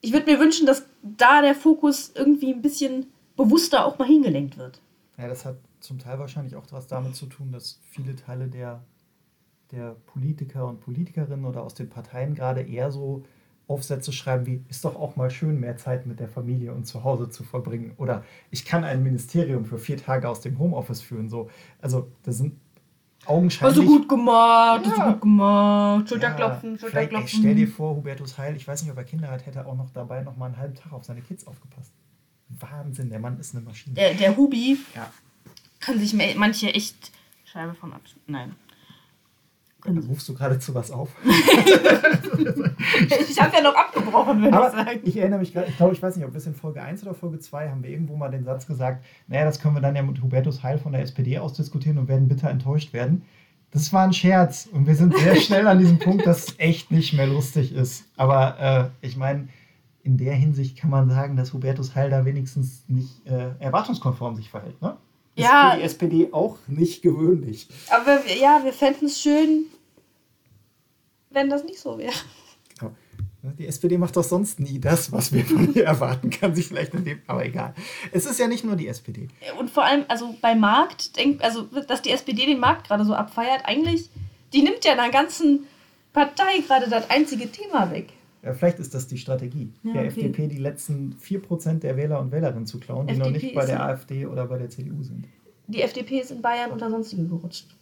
ich 0.00 0.12
würde 0.12 0.30
mir 0.30 0.38
wünschen, 0.38 0.66
dass 0.66 0.86
da 1.02 1.42
der 1.42 1.54
Fokus 1.54 2.12
irgendwie 2.14 2.52
ein 2.52 2.62
bisschen 2.62 3.06
bewusster 3.36 3.84
auch 3.84 3.98
mal 3.98 4.06
hingelenkt 4.06 4.58
wird. 4.58 4.80
Ja, 5.18 5.28
das 5.28 5.44
hat 5.44 5.56
zum 5.80 5.98
Teil 5.98 6.18
wahrscheinlich 6.18 6.56
auch 6.56 6.64
was 6.70 6.86
damit 6.86 7.16
zu 7.16 7.26
tun, 7.26 7.52
dass 7.52 7.80
viele 7.90 8.14
Teile 8.16 8.48
der, 8.48 8.82
der 9.72 9.96
Politiker 10.06 10.66
und 10.66 10.80
Politikerinnen 10.80 11.44
oder 11.44 11.62
aus 11.62 11.74
den 11.74 11.88
Parteien 11.88 12.34
gerade 12.34 12.62
eher 12.62 12.90
so 12.90 13.24
Aufsätze 13.66 14.12
schreiben 14.12 14.46
wie, 14.46 14.62
ist 14.68 14.84
doch 14.84 14.96
auch 14.96 15.16
mal 15.16 15.30
schön, 15.30 15.58
mehr 15.58 15.76
Zeit 15.76 16.06
mit 16.06 16.20
der 16.20 16.28
Familie 16.28 16.72
und 16.72 16.84
zu 16.84 17.02
Hause 17.02 17.30
zu 17.30 17.44
verbringen. 17.44 17.92
Oder 17.96 18.24
ich 18.50 18.64
kann 18.64 18.84
ein 18.84 19.02
Ministerium 19.02 19.64
für 19.64 19.78
vier 19.78 19.96
Tage 19.96 20.28
aus 20.28 20.40
dem 20.40 20.58
Homeoffice 20.58 21.00
führen. 21.00 21.30
So. 21.30 21.50
Also 21.80 22.10
das 22.24 22.38
sind 22.38 22.54
augenscheinlich... 23.24 23.78
Also 23.78 23.90
gut 23.90 24.08
gemacht, 24.08 24.86
ja. 24.86 24.92
du 24.92 25.12
gut 25.12 25.20
gemacht. 25.22 26.08
Schulterklopfen, 26.08 26.72
ja, 26.72 26.78
Schulterklopfen. 26.78 27.38
Ey, 27.38 27.40
stell 27.40 27.54
dir 27.54 27.68
vor, 27.68 27.96
Hubertus 27.96 28.36
Heil, 28.36 28.54
ich 28.54 28.68
weiß 28.68 28.82
nicht, 28.82 28.92
ob 28.92 28.98
er 28.98 29.04
Kinder 29.04 29.28
hat, 29.28 29.46
hätte 29.46 29.60
er 29.60 29.66
auch 29.66 29.76
noch 29.76 29.90
dabei 29.90 30.22
noch 30.22 30.36
mal 30.36 30.46
einen 30.46 30.58
halben 30.58 30.74
Tag 30.74 30.92
auf 30.92 31.04
seine 31.04 31.22
Kids 31.22 31.46
aufgepasst. 31.46 31.92
Wahnsinn, 32.48 33.08
der 33.08 33.18
Mann 33.18 33.40
ist 33.40 33.54
eine 33.54 33.64
Maschine. 33.64 33.94
Der, 33.94 34.12
der 34.12 34.36
Hubi 34.36 34.76
ja. 34.94 35.10
kann 35.80 35.98
sich 35.98 36.14
manche 36.36 36.68
echt 36.68 37.12
Scheibe 37.44 37.74
von 37.74 37.94
ab... 37.94 38.02
Nein. 38.26 38.54
Rufst 39.86 40.28
du 40.28 40.34
geradezu 40.34 40.74
was 40.74 40.90
auf? 40.90 41.10
ich 43.28 43.40
habe 43.40 43.56
ja 43.56 43.62
noch 43.62 43.74
abgebrochen, 43.74 44.42
würde 44.42 44.56
ich 44.56 44.72
sagen. 44.72 45.00
Ich 45.02 45.16
erinnere 45.16 45.40
mich 45.40 45.52
gerade, 45.52 45.66
ich 45.68 45.76
glaube, 45.76 45.92
ich 45.92 46.02
weiß 46.02 46.16
nicht, 46.16 46.24
ob 46.24 46.32
wir 46.32 46.38
es 46.38 46.46
in 46.46 46.54
Folge 46.54 46.80
1 46.80 47.02
oder 47.02 47.12
Folge 47.12 47.38
2 47.38 47.68
haben 47.68 47.82
wir 47.82 47.90
irgendwo 47.90 48.16
mal 48.16 48.30
den 48.30 48.44
Satz 48.44 48.66
gesagt, 48.66 49.04
naja, 49.26 49.44
das 49.44 49.60
können 49.60 49.74
wir 49.74 49.82
dann 49.82 49.94
ja 49.94 50.02
mit 50.02 50.22
Hubertus 50.22 50.62
Heil 50.62 50.78
von 50.78 50.92
der 50.92 51.02
SPD 51.02 51.38
ausdiskutieren 51.38 51.98
und 51.98 52.08
werden 52.08 52.28
bitter 52.28 52.48
enttäuscht 52.48 52.94
werden. 52.94 53.22
Das 53.72 53.92
war 53.92 54.04
ein 54.04 54.12
Scherz 54.12 54.68
und 54.72 54.86
wir 54.86 54.94
sind 54.94 55.16
sehr 55.18 55.36
schnell 55.36 55.66
an 55.66 55.78
diesem 55.78 55.98
Punkt, 55.98 56.26
dass 56.26 56.48
es 56.48 56.54
echt 56.58 56.90
nicht 56.90 57.12
mehr 57.12 57.26
lustig 57.26 57.74
ist. 57.74 58.04
Aber 58.16 58.92
äh, 59.02 59.06
ich 59.06 59.16
meine, 59.16 59.48
in 60.02 60.16
der 60.16 60.34
Hinsicht 60.34 60.78
kann 60.78 60.90
man 60.90 61.10
sagen, 61.10 61.36
dass 61.36 61.52
Hubertus 61.52 61.94
Heil 61.94 62.08
da 62.08 62.24
wenigstens 62.24 62.84
nicht 62.88 63.26
äh, 63.26 63.50
erwartungskonform 63.58 64.36
sich 64.36 64.48
verhält. 64.48 64.80
Ne? 64.80 64.96
Ist 65.34 65.44
ja, 65.44 65.72
für 65.72 65.78
die 65.78 65.82
SPD 65.82 66.28
auch 66.32 66.58
nicht 66.68 67.02
gewöhnlich. 67.02 67.68
Aber 67.90 68.20
ja, 68.40 68.60
wir 68.62 68.72
fänden 68.72 69.06
es 69.06 69.20
schön, 69.20 69.64
wenn 71.34 71.50
das 71.50 71.64
nicht 71.64 71.78
so 71.78 71.98
wäre. 71.98 72.12
Genau. 72.78 72.92
Die 73.58 73.66
SPD 73.66 73.98
macht 73.98 74.16
doch 74.16 74.24
sonst 74.24 74.58
nie 74.58 74.80
das, 74.80 75.12
was 75.12 75.32
wir 75.32 75.44
von 75.44 75.74
ihr 75.74 75.84
erwarten. 75.84 76.30
Kann 76.30 76.54
sich 76.54 76.66
vielleicht 76.66 76.94
in 76.94 77.04
dem, 77.04 77.20
aber 77.26 77.44
egal. 77.44 77.74
Es 78.10 78.24
ist 78.24 78.40
ja 78.40 78.48
nicht 78.48 78.64
nur 78.64 78.74
die 78.74 78.88
SPD. 78.88 79.28
Und 79.58 79.70
vor 79.70 79.84
allem, 79.84 80.04
also 80.08 80.34
bei 80.40 80.54
Markt, 80.54 81.16
denk, 81.16 81.44
also 81.44 81.62
dass 81.62 82.00
die 82.00 82.10
SPD 82.10 82.46
den 82.46 82.58
Markt 82.58 82.88
gerade 82.88 83.04
so 83.04 83.14
abfeiert, 83.14 83.62
eigentlich, 83.64 84.08
die 84.54 84.62
nimmt 84.62 84.84
ja 84.84 84.92
einer 84.92 85.10
ganzen 85.10 85.66
Partei 86.14 86.60
gerade 86.66 86.88
das 86.88 87.10
einzige 87.10 87.50
Thema 87.50 87.90
weg. 87.90 88.14
Ja, 88.42 88.54
vielleicht 88.54 88.78
ist 88.78 88.94
das 88.94 89.08
die 89.08 89.18
Strategie 89.18 89.72
Ja, 89.82 89.92
der 89.92 90.02
okay. 90.02 90.08
FDP, 90.08 90.48
die 90.48 90.58
letzten 90.58 91.16
4% 91.22 91.80
der 91.80 91.96
Wähler 91.96 92.20
und 92.20 92.30
Wählerinnen 92.30 92.66
zu 92.66 92.78
klauen, 92.78 93.06
die 93.06 93.16
noch 93.16 93.26
FDP 93.26 93.46
nicht 93.46 93.54
bei 93.54 93.66
der 93.66 93.82
AfD 93.82 94.26
oder 94.26 94.46
bei 94.46 94.58
der 94.58 94.70
CDU 94.70 95.02
sind. 95.02 95.26
Die 95.66 95.82
FDP 95.82 96.20
ist 96.20 96.30
in 96.30 96.42
Bayern 96.42 96.70
unter 96.70 96.90
sonstige 96.90 97.26
gerutscht. 97.26 97.74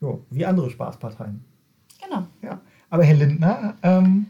Jo, 0.00 0.24
wie 0.30 0.44
andere 0.44 0.70
Spaßparteien. 0.70 1.44
Genau. 2.04 2.26
Ja. 2.42 2.60
Aber 2.90 3.04
Herr 3.04 3.14
Lindner 3.14 3.74
ähm, 3.82 4.26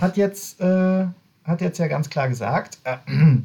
hat, 0.00 0.16
jetzt, 0.16 0.60
äh, 0.60 1.06
hat 1.44 1.60
jetzt 1.60 1.78
ja 1.78 1.86
ganz 1.88 2.08
klar 2.08 2.28
gesagt, 2.28 2.78
äh, 2.84 2.96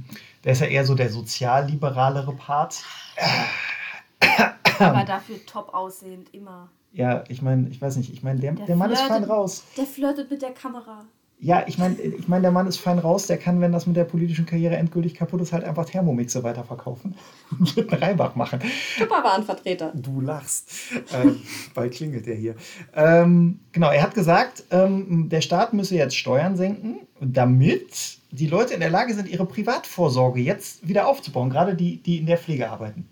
der 0.43 0.51
ist 0.53 0.61
ja 0.61 0.67
eher 0.67 0.85
so 0.85 0.95
der 0.95 1.09
sozialliberalere 1.09 2.33
Part. 2.33 2.83
Aber 4.79 5.03
dafür 5.03 5.37
top 5.45 5.73
aussehend, 5.73 6.33
immer. 6.33 6.69
Ja, 6.93 7.23
ich 7.29 7.41
meine, 7.41 7.69
ich 7.69 7.81
weiß 7.81 7.95
nicht, 7.97 8.11
ich 8.13 8.23
meine, 8.23 8.39
der, 8.39 8.53
Der 8.53 8.65
der 8.65 8.75
Mann 8.75 8.91
ist 8.91 8.99
flirtet- 9.01 9.21
fein 9.21 9.23
raus. 9.23 9.63
Der 9.77 9.85
flirtet 9.85 10.29
mit 10.31 10.41
der 10.41 10.51
Kamera. 10.51 11.05
Ja, 11.43 11.63
ich 11.65 11.79
meine, 11.79 11.99
ich 11.99 12.27
mein, 12.27 12.43
der 12.43 12.51
Mann 12.51 12.67
ist 12.67 12.77
fein 12.77 12.99
raus, 12.99 13.25
der 13.25 13.39
kann, 13.39 13.61
wenn 13.61 13.71
das 13.71 13.87
mit 13.87 13.95
der 13.95 14.03
politischen 14.03 14.45
Karriere 14.45 14.77
endgültig 14.77 15.15
kaputt 15.15 15.41
ist, 15.41 15.51
halt 15.51 15.63
einfach 15.63 15.85
Thermomixe 15.85 16.43
weiterverkaufen 16.43 17.15
und 17.59 17.75
mit 17.75 17.91
einem 17.91 18.03
Reibach 18.03 18.35
machen. 18.35 18.59
Tupperwarenvertreter. 18.99 19.91
Du 19.95 20.21
lachst. 20.21 20.69
ähm, 21.11 21.41
bald 21.73 21.93
klingelt 21.93 22.27
der 22.27 22.35
hier. 22.35 22.55
Ähm, 22.93 23.59
genau, 23.71 23.89
er 23.89 24.03
hat 24.03 24.13
gesagt, 24.13 24.65
ähm, 24.69 25.29
der 25.29 25.41
Staat 25.41 25.73
müsse 25.73 25.95
jetzt 25.95 26.15
Steuern 26.15 26.55
senken, 26.55 26.99
damit 27.19 28.19
die 28.29 28.47
Leute 28.47 28.75
in 28.75 28.79
der 28.79 28.91
Lage 28.91 29.15
sind, 29.15 29.27
ihre 29.27 29.47
Privatvorsorge 29.47 30.39
jetzt 30.39 30.87
wieder 30.87 31.07
aufzubauen, 31.07 31.49
gerade 31.49 31.73
die, 31.73 31.97
die 32.03 32.19
in 32.19 32.27
der 32.27 32.37
Pflege 32.37 32.69
arbeiten. 32.69 33.09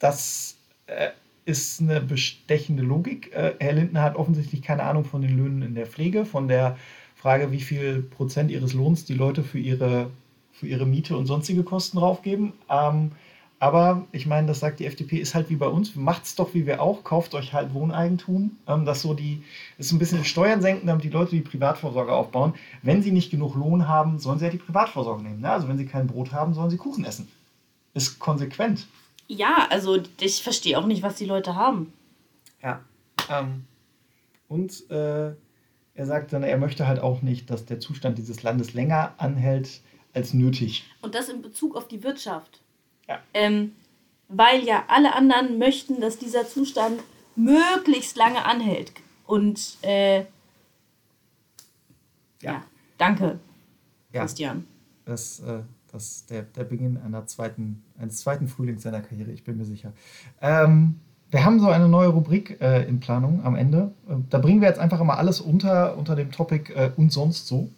Das 0.00 0.56
äh, 0.86 1.10
ist 1.48 1.80
eine 1.80 2.02
bestechende 2.02 2.82
Logik. 2.82 3.32
Äh, 3.32 3.54
Herr 3.58 3.72
Lindner 3.72 4.02
hat 4.02 4.16
offensichtlich 4.16 4.60
keine 4.60 4.82
Ahnung 4.82 5.06
von 5.06 5.22
den 5.22 5.34
Löhnen 5.34 5.62
in 5.62 5.74
der 5.74 5.86
Pflege, 5.86 6.26
von 6.26 6.46
der 6.46 6.76
Frage, 7.16 7.50
wie 7.50 7.62
viel 7.62 8.02
Prozent 8.02 8.50
ihres 8.50 8.74
Lohns 8.74 9.06
die 9.06 9.14
Leute 9.14 9.42
für 9.42 9.58
ihre, 9.58 10.10
für 10.52 10.66
ihre 10.66 10.84
Miete 10.84 11.16
und 11.16 11.24
sonstige 11.24 11.62
Kosten 11.62 11.96
draufgeben. 11.96 12.52
Ähm, 12.68 13.12
aber 13.60 14.04
ich 14.12 14.26
meine, 14.26 14.46
das 14.46 14.60
sagt 14.60 14.78
die 14.78 14.84
FDP, 14.84 15.16
ist 15.16 15.34
halt 15.34 15.48
wie 15.48 15.56
bei 15.56 15.66
uns. 15.66 15.96
Macht's 15.96 16.34
doch 16.34 16.52
wie 16.52 16.66
wir 16.66 16.82
auch, 16.82 17.02
kauft 17.02 17.34
euch 17.34 17.54
halt 17.54 17.72
Wohneigentum. 17.72 18.58
Ähm, 18.66 18.84
das 18.84 19.00
so 19.00 19.14
die, 19.14 19.42
ist 19.78 19.90
ein 19.90 19.98
bisschen 19.98 20.26
Steuern 20.26 20.60
senken, 20.60 20.86
damit 20.86 21.02
die 21.02 21.08
Leute 21.08 21.30
die 21.30 21.40
Privatvorsorge 21.40 22.12
aufbauen. 22.12 22.52
Wenn 22.82 23.02
sie 23.02 23.10
nicht 23.10 23.30
genug 23.30 23.54
Lohn 23.54 23.88
haben, 23.88 24.18
sollen 24.18 24.38
sie 24.38 24.44
ja 24.44 24.50
die 24.50 24.58
Privatvorsorge 24.58 25.22
nehmen. 25.22 25.40
Ne? 25.40 25.50
Also 25.50 25.66
wenn 25.66 25.78
sie 25.78 25.86
kein 25.86 26.08
Brot 26.08 26.30
haben, 26.30 26.52
sollen 26.52 26.68
sie 26.68 26.76
Kuchen 26.76 27.06
essen. 27.06 27.26
Ist 27.94 28.18
konsequent. 28.18 28.86
Ja, 29.28 29.68
also 29.70 29.98
ich 30.20 30.42
verstehe 30.42 30.78
auch 30.78 30.86
nicht, 30.86 31.02
was 31.02 31.16
die 31.16 31.26
Leute 31.26 31.54
haben. 31.54 31.92
Ja. 32.62 32.82
Ähm, 33.30 33.64
und 34.48 34.90
äh, 34.90 35.34
er 35.94 36.06
sagt 36.06 36.32
dann, 36.32 36.42
er 36.42 36.56
möchte 36.56 36.86
halt 36.86 36.98
auch 37.00 37.22
nicht, 37.22 37.50
dass 37.50 37.66
der 37.66 37.78
Zustand 37.78 38.18
dieses 38.18 38.42
Landes 38.42 38.72
länger 38.72 39.14
anhält 39.18 39.80
als 40.14 40.32
nötig. 40.32 40.84
Und 41.02 41.14
das 41.14 41.28
in 41.28 41.42
Bezug 41.42 41.76
auf 41.76 41.86
die 41.88 42.02
Wirtschaft. 42.02 42.60
Ja. 43.06 43.20
Ähm, 43.34 43.76
weil 44.28 44.64
ja 44.64 44.84
alle 44.88 45.14
anderen 45.14 45.58
möchten, 45.58 46.00
dass 46.00 46.18
dieser 46.18 46.46
Zustand 46.48 47.00
möglichst 47.36 48.16
lange 48.16 48.44
anhält. 48.44 48.92
Und 49.26 49.76
äh, 49.82 50.24
ja. 52.40 52.64
danke, 52.96 53.38
Ja. 54.12 54.22
Christian. 54.22 54.66
Das, 55.04 55.40
äh, 55.40 55.60
das 55.92 56.26
der, 56.26 56.42
der 56.42 56.64
Beginn 56.64 56.98
einer 56.98 57.26
zweiten, 57.26 57.82
eines 57.98 58.18
zweiten 58.18 58.48
Frühlings 58.48 58.82
seiner 58.82 59.00
Karriere, 59.00 59.30
ich 59.30 59.44
bin 59.44 59.56
mir 59.56 59.64
sicher. 59.64 59.92
Ähm, 60.40 61.00
wir 61.30 61.44
haben 61.44 61.60
so 61.60 61.68
eine 61.68 61.88
neue 61.88 62.08
Rubrik 62.08 62.60
äh, 62.60 62.84
in 62.84 63.00
Planung 63.00 63.44
am 63.44 63.54
Ende. 63.54 63.92
Äh, 64.08 64.14
da 64.30 64.38
bringen 64.38 64.60
wir 64.60 64.68
jetzt 64.68 64.80
einfach 64.80 65.00
immer 65.00 65.18
alles 65.18 65.40
unter, 65.40 65.96
unter 65.96 66.16
dem 66.16 66.32
Topic 66.32 66.72
äh, 66.72 66.90
und 66.96 67.12
sonst 67.12 67.46
so. 67.46 67.68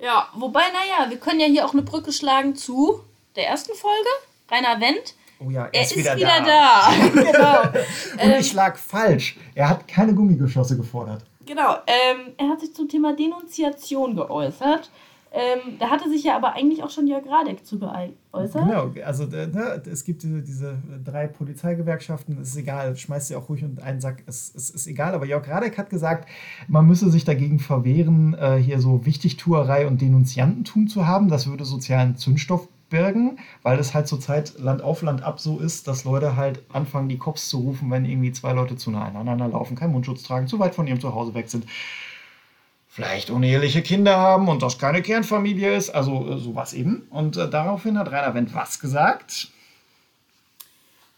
Ja, 0.00 0.28
wobei, 0.34 0.60
naja, 0.60 1.10
wir 1.10 1.18
können 1.18 1.40
ja 1.40 1.46
hier 1.46 1.64
auch 1.64 1.72
eine 1.72 1.82
Brücke 1.82 2.12
schlagen 2.12 2.54
zu 2.54 3.00
der 3.36 3.48
ersten 3.48 3.74
Folge. 3.74 4.08
Rainer 4.50 4.80
Wendt. 4.80 5.14
Oh 5.40 5.50
ja, 5.50 5.64
er, 5.66 5.74
Er 5.74 5.82
ist, 5.82 5.96
wieder, 5.96 6.16
da. 6.16 6.40
da. 6.40 6.92
genau. 7.72 8.24
Und 8.24 8.40
ich 8.40 8.52
lag 8.52 8.76
falsch. 8.76 9.36
Er 9.54 9.68
hat 9.68 9.88
keine 9.88 10.14
Gummigeschosse 10.14 10.76
gefordert. 10.76 11.24
Genau, 11.46 11.74
ähm, 11.86 12.32
er 12.38 12.48
hat 12.48 12.60
sich 12.60 12.74
zum 12.74 12.88
Thema 12.88 13.14
Denunziation 13.14 14.14
geäußert. 14.14 14.90
Ähm, 15.36 15.78
da 15.80 15.90
hatte 15.90 16.08
sich 16.08 16.22
ja 16.22 16.36
aber 16.36 16.52
eigentlich 16.52 16.84
auch 16.84 16.90
schon 16.90 17.08
Jörg 17.08 17.24
Radek 17.28 17.66
zu 17.66 17.80
geäußert. 17.80 18.62
Genau, 18.62 18.92
also 19.04 19.24
äh, 19.24 19.48
ne, 19.48 19.82
es 19.90 20.04
gibt 20.04 20.22
diese, 20.22 20.42
diese 20.42 20.78
drei 21.04 21.26
Polizeigewerkschaften, 21.26 22.38
es 22.40 22.50
ist 22.50 22.56
egal, 22.56 22.94
schmeißt 22.94 23.28
sie 23.28 23.34
auch 23.34 23.48
ruhig 23.48 23.64
unter 23.64 23.82
einen 23.82 24.00
Sack, 24.00 24.22
es, 24.26 24.54
es 24.54 24.70
ist 24.70 24.86
egal. 24.86 25.12
Aber 25.12 25.26
Jörg 25.26 25.48
Radek 25.48 25.76
hat 25.76 25.90
gesagt, 25.90 26.28
man 26.68 26.86
müsse 26.86 27.10
sich 27.10 27.24
dagegen 27.24 27.58
verwehren, 27.58 28.34
äh, 28.34 28.58
hier 28.58 28.80
so 28.80 29.04
Wichtigtuerei 29.06 29.88
und 29.88 30.00
Denunziantentum 30.00 30.86
zu 30.86 31.04
haben. 31.04 31.28
Das 31.28 31.48
würde 31.48 31.64
sozialen 31.64 32.16
Zündstoff 32.16 32.68
birgen, 32.88 33.40
weil 33.62 33.80
es 33.80 33.92
halt 33.92 34.06
zurzeit 34.06 34.56
Land 34.60 34.82
auf 34.82 35.02
Land 35.02 35.24
ab 35.24 35.40
so 35.40 35.58
ist, 35.58 35.88
dass 35.88 36.04
Leute 36.04 36.36
halt 36.36 36.62
anfangen, 36.72 37.08
die 37.08 37.18
Cops 37.18 37.48
zu 37.48 37.58
rufen, 37.58 37.90
wenn 37.90 38.04
irgendwie 38.04 38.30
zwei 38.30 38.52
Leute 38.52 38.76
zu 38.76 38.92
nah 38.92 39.06
aneinander 39.06 39.48
laufen, 39.48 39.74
keinen 39.74 39.90
Mundschutz 39.90 40.22
tragen, 40.22 40.46
zu 40.46 40.60
weit 40.60 40.76
von 40.76 40.86
ihrem 40.86 41.00
Zuhause 41.00 41.34
weg 41.34 41.50
sind 41.50 41.66
vielleicht 42.94 43.30
uneheliche 43.30 43.82
Kinder 43.82 44.16
haben 44.16 44.46
und 44.46 44.62
das 44.62 44.78
keine 44.78 45.02
Kernfamilie 45.02 45.74
ist, 45.74 45.90
also 45.90 46.30
äh, 46.30 46.38
sowas 46.38 46.72
eben. 46.72 47.08
Und 47.10 47.36
äh, 47.36 47.50
daraufhin 47.50 47.98
hat 47.98 48.12
Rainer 48.12 48.34
Wendt 48.34 48.54
was 48.54 48.78
gesagt? 48.78 49.48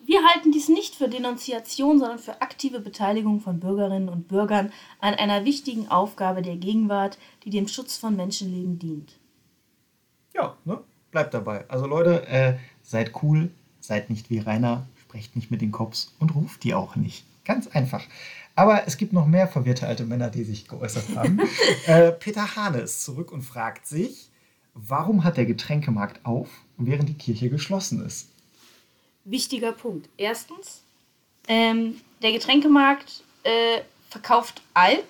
Wir 0.07 0.21
halten 0.25 0.53
dies 0.53 0.71
nicht 0.71 0.95
für 0.95 1.09
Denunziation, 1.09 1.99
sondern 1.99 2.19
für 2.19 2.41
aktive 2.41 2.81
Beteiligung 2.81 3.41
von 3.41 3.61
Bürgerinnen 3.61 4.09
und 4.09 4.27
Bürgern 4.27 4.73
an 5.01 5.15
einer 5.15 5.45
wichtigen 5.45 5.89
Aufgabe 5.89 6.41
der 6.41 6.57
Gegenwart, 6.57 7.19
die 7.45 7.51
dem 7.51 7.69
Schutz 7.69 7.99
von 7.99 8.17
Menschenleben 8.17 8.79
dient. 8.79 9.13
Ja, 10.35 10.57
ne? 10.65 10.81
Bleibt 11.11 11.35
dabei. 11.35 11.67
Also 11.69 11.87
Leute, 11.87 12.27
äh, 12.27 12.55
seid 12.83 13.23
cool, 13.23 13.51
seid 13.81 14.09
nicht 14.09 14.31
wie 14.31 14.39
Rainer, 14.39 14.87
sprecht 15.03 15.37
nicht 15.37 15.51
mit 15.51 15.61
den 15.61 15.73
Cops 15.73 16.15
und 16.21 16.35
ruft 16.35 16.65
die 16.65 16.73
auch 16.73 16.97
nicht. 16.97 17.25
Ganz 17.45 17.67
einfach. 17.67 18.03
Aber 18.57 18.87
es 18.87 18.97
gibt 18.97 19.13
noch 19.13 19.27
mehr 19.27 19.47
verwirrte 19.47 19.87
alte 19.87 20.05
Männer, 20.05 20.31
die 20.31 20.43
sich 20.43 20.67
geäußert 20.67 21.15
haben. 21.15 21.41
äh, 21.87 22.11
Peter 22.11 22.57
Hane 22.57 22.79
ist 22.79 23.05
zurück 23.05 23.31
und 23.31 23.43
fragt 23.43 23.87
sich, 23.87 24.31
warum 24.73 25.25
hat 25.25 25.37
der 25.37 25.45
Getränkemarkt 25.45 26.25
auf, 26.25 26.49
während 26.79 27.09
die 27.09 27.15
Kirche 27.15 27.51
geschlossen 27.51 28.05
ist? 28.05 28.31
Wichtiger 29.25 29.73
Punkt. 29.73 30.09
Erstens, 30.17 30.83
ähm, 31.49 32.01
der 32.23 32.33
Getränkemarkt 32.33 33.23
äh, 33.43 33.83
verkauft 34.09 34.63
Alk. 34.73 35.05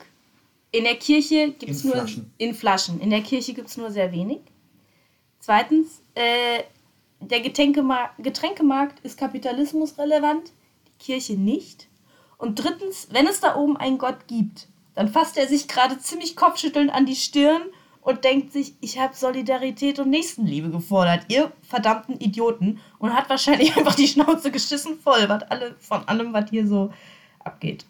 In 0.72 0.84
der 0.84 0.96
Kirche 0.96 1.52
gibt 1.52 1.70
es 1.70 1.84
nur 1.84 1.94
Flaschen. 1.94 2.32
in 2.38 2.54
Flaschen. 2.54 3.00
In 3.00 3.10
der 3.10 3.22
Kirche 3.22 3.54
gibt 3.54 3.68
es 3.68 3.76
nur 3.76 3.90
sehr 3.92 4.10
wenig. 4.10 4.40
Zweitens, 5.38 6.02
äh, 6.14 6.64
der 7.20 7.40
Getränkemar 7.40 8.10
Getränkemarkt 8.18 8.98
ist 9.04 9.16
kapitalismusrelevant, 9.16 10.52
die 10.88 11.04
Kirche 11.04 11.34
nicht. 11.34 11.86
Und 12.38 12.62
drittens, 12.62 13.08
wenn 13.10 13.26
es 13.26 13.40
da 13.40 13.56
oben 13.56 13.76
einen 13.76 13.98
Gott 13.98 14.26
gibt, 14.26 14.68
dann 14.94 15.08
fasst 15.08 15.36
er 15.36 15.46
sich 15.46 15.68
gerade 15.68 15.98
ziemlich 15.98 16.36
kopfschüttelnd 16.36 16.92
an 16.92 17.06
die 17.06 17.16
Stirn 17.16 17.62
und 18.00 18.24
denkt 18.24 18.52
sich, 18.52 18.74
ich 18.80 19.00
habe 19.00 19.16
Solidarität 19.16 19.98
und 19.98 20.10
Nächstenliebe 20.10 20.70
gefordert, 20.70 21.26
ihr 21.28 21.50
verdammten 21.62 22.18
Idioten. 22.20 22.78
Und 22.98 23.12
hat 23.12 23.28
wahrscheinlich 23.28 23.76
einfach 23.76 23.94
die 23.94 24.06
Schnauze 24.06 24.50
geschissen 24.50 24.98
voll 24.98 25.28
was 25.28 25.42
alle, 25.44 25.74
von 25.80 26.06
allem, 26.06 26.32
was 26.32 26.50
hier 26.50 26.66
so 26.66 26.92
abgeht. 27.40 27.84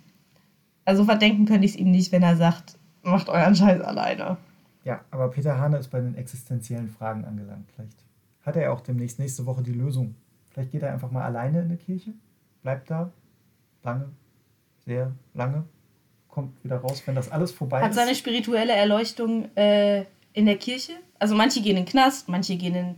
Also 0.84 1.04
verdenken 1.04 1.44
könnte 1.44 1.66
ich 1.66 1.72
es 1.72 1.76
ihm 1.76 1.90
nicht, 1.90 2.12
wenn 2.12 2.22
er 2.22 2.36
sagt, 2.36 2.78
macht 3.02 3.28
euren 3.28 3.54
Scheiß 3.54 3.80
alleine. 3.82 4.36
Ja, 4.84 5.04
aber 5.10 5.28
Peter 5.28 5.58
Hane 5.58 5.78
ist 5.78 5.90
bei 5.90 6.00
den 6.00 6.14
existenziellen 6.14 6.88
Fragen 6.88 7.24
angelangt. 7.24 7.68
Vielleicht 7.74 7.98
hat 8.42 8.56
er 8.56 8.72
auch 8.72 8.80
demnächst 8.80 9.18
nächste 9.18 9.44
Woche 9.44 9.62
die 9.62 9.72
Lösung. 9.72 10.14
Vielleicht 10.50 10.70
geht 10.70 10.82
er 10.82 10.92
einfach 10.92 11.10
mal 11.10 11.24
alleine 11.24 11.62
in 11.62 11.68
die 11.68 11.76
Kirche, 11.76 12.14
bleibt 12.62 12.90
da 12.90 13.12
lange, 13.82 14.10
sehr 14.86 15.12
lange, 15.34 15.64
kommt 16.28 16.62
wieder 16.64 16.78
raus, 16.78 17.02
wenn 17.06 17.14
das 17.14 17.30
alles 17.30 17.50
vorbei 17.52 17.82
Hat 17.82 17.90
ist. 17.90 17.96
seine 17.96 18.14
spirituelle 18.14 18.72
Erleuchtung 18.72 19.54
äh, 19.56 20.04
in 20.32 20.46
der 20.46 20.56
Kirche. 20.56 20.92
Also 21.18 21.34
manche 21.34 21.60
gehen 21.60 21.76
in 21.76 21.84
den 21.84 21.90
Knast, 21.90 22.28
manche 22.28 22.56
gehen 22.56 22.74
in 22.74 22.94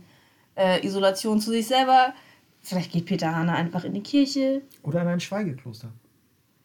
äh, 0.55 0.85
Isolation 0.85 1.39
zu 1.41 1.51
sich 1.51 1.67
selber. 1.67 2.13
Vielleicht 2.61 2.91
geht 2.91 3.05
Peter 3.05 3.33
Hane 3.35 3.53
einfach 3.53 3.83
in 3.85 3.93
die 3.93 4.03
Kirche. 4.03 4.61
Oder 4.83 5.01
in 5.01 5.07
ein 5.07 5.19
Schweigekloster. 5.19 5.89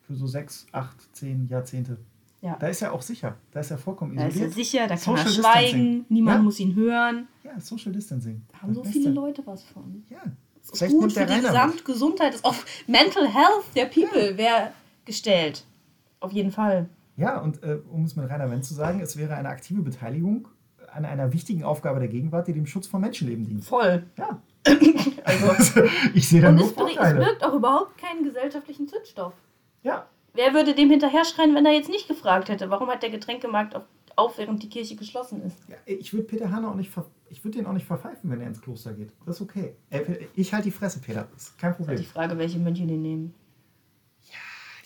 Für 0.06 0.14
so 0.14 0.26
sechs, 0.26 0.66
acht, 0.72 0.96
zehn 1.16 1.48
Jahrzehnte. 1.48 1.96
Ja. 2.42 2.56
Da 2.60 2.66
ist 2.66 2.82
er 2.82 2.92
auch 2.92 3.00
sicher. 3.00 3.36
Da 3.52 3.60
ist 3.60 3.70
er 3.70 3.78
vollkommen 3.78 4.16
Da 4.16 4.26
ist 4.26 4.34
er 4.36 4.48
isoliert. 4.48 4.54
sicher, 4.54 4.86
da 4.86 4.96
kann 4.96 5.14
er 5.16 5.24
Social 5.24 5.32
schweigen, 5.32 5.62
Distancing. 5.70 6.04
niemand 6.10 6.36
Ja. 6.38 6.42
muss 6.42 6.60
ihn 6.60 6.74
hören. 6.74 7.28
Ja, 7.44 7.58
Social 7.60 7.92
Distancing. 7.92 8.42
Da 8.52 8.58
haben 8.62 8.74
so 8.74 8.82
Das 8.82 8.92
viele 8.92 9.04
Beste. 9.06 9.20
Leute 9.20 9.42
was 9.46 9.62
von. 9.62 10.04
Ja. 10.10 10.18
Das 10.60 10.70
ist 10.72 10.78
Vielleicht 10.78 10.92
gut 10.94 11.12
für 11.12 11.24
der 11.24 11.36
die. 11.38 11.46
Gesamtgesundheit, 11.46 12.34
ist 12.34 12.44
auf 12.44 12.66
Mental 12.86 13.26
Health 13.32 13.64
der 13.76 13.86
People 13.86 14.36
wäre 14.36 14.72
gestellt. 15.04 15.64
Auf 16.20 16.32
jeden 16.32 16.50
Fall. 16.50 16.88
Ja, 17.16 17.38
und 17.40 17.62
äh, 17.62 17.78
um 17.92 18.04
es 18.04 18.16
mit 18.16 18.28
Rainer 18.28 18.50
Wendt 18.50 18.64
zu 18.64 18.74
sagen, 18.74 19.00
es 19.00 19.16
wäre 19.16 19.34
eine 19.34 19.48
aktive 19.48 19.82
Beteiligung 19.82 20.48
an 20.92 21.04
einer 21.04 21.32
wichtigen 21.32 21.64
Aufgabe 21.64 21.98
der 22.00 22.08
Gegenwart, 22.08 22.46
die 22.48 22.52
dem 22.52 22.66
Schutz 22.66 22.86
von 22.86 23.00
Menschenleben 23.00 23.44
dient. 23.44 23.64
Voll. 23.64 24.04
Ja. 24.16 24.40
Also, 25.26 25.82
ich 26.12 26.28
sehe 26.28 26.42
da 26.42 26.50
und 26.50 26.56
nur 26.56 26.66
es, 26.66 26.74
bring- 26.74 26.86
es 26.88 26.94
Vorteile. 26.94 27.18
birgt 27.24 27.44
auch 27.44 27.54
überhaupt 27.54 27.96
keinen 27.96 28.24
gesellschaftlichen 28.24 28.86
Zündstoff. 28.88 29.32
Ja, 29.82 30.06
Wer 30.34 30.52
würde 30.52 30.74
dem 30.74 30.90
hinterher 30.90 31.24
schreien, 31.24 31.54
wenn 31.54 31.64
er 31.64 31.72
jetzt 31.72 31.88
nicht 31.88 32.08
gefragt 32.08 32.48
hätte? 32.48 32.68
Warum 32.68 32.88
hat 32.88 33.02
der 33.02 33.10
Getränkemarkt 33.10 33.74
auf, 33.74 33.84
auf 34.16 34.36
während 34.36 34.62
die 34.62 34.68
Kirche 34.68 34.96
geschlossen 34.96 35.40
ist? 35.42 35.56
Ja, 35.68 35.76
ich 35.86 36.12
würde 36.12 36.26
Peter 36.26 36.50
Hahn 36.50 36.64
auch 36.64 36.74
nicht, 36.74 36.90
ver 36.90 37.06
ich 37.30 37.42
würde 37.44 37.56
den 37.58 37.66
auch 37.66 37.72
nicht 37.72 37.86
verpfeifen, 37.86 38.30
wenn 38.30 38.40
er 38.40 38.48
ins 38.48 38.60
Kloster 38.60 38.92
geht. 38.92 39.12
Das 39.24 39.36
ist 39.36 39.42
okay. 39.42 39.76
Ich 40.34 40.52
halte 40.52 40.64
die 40.64 40.70
Fresse, 40.72 40.98
Peter. 41.00 41.26
Das 41.32 41.42
ist 41.44 41.58
kein 41.58 41.70
Das 41.70 41.78
ist 41.80 41.86
Problem. 41.86 41.98
die 42.00 42.04
Frage, 42.06 42.36
welche 42.38 42.58
Mönche 42.58 42.84
den 42.86 43.00
nehmen. 43.02 43.34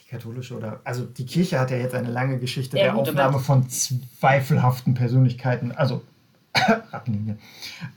Katholische 0.08 0.56
oder 0.56 0.80
also 0.84 1.04
die 1.04 1.26
Kirche 1.26 1.60
hat 1.60 1.70
ja 1.70 1.76
jetzt 1.76 1.94
eine 1.94 2.10
lange 2.10 2.38
Geschichte 2.38 2.78
Ja, 2.78 2.84
der 2.84 2.92
gut, 2.94 3.08
Aufnahme 3.08 3.38
von 3.40 3.68
zweifelhaften 3.68 4.94
Persönlichkeiten. 4.94 5.72
Also 5.72 6.02
Rattenlinie. 6.54 7.36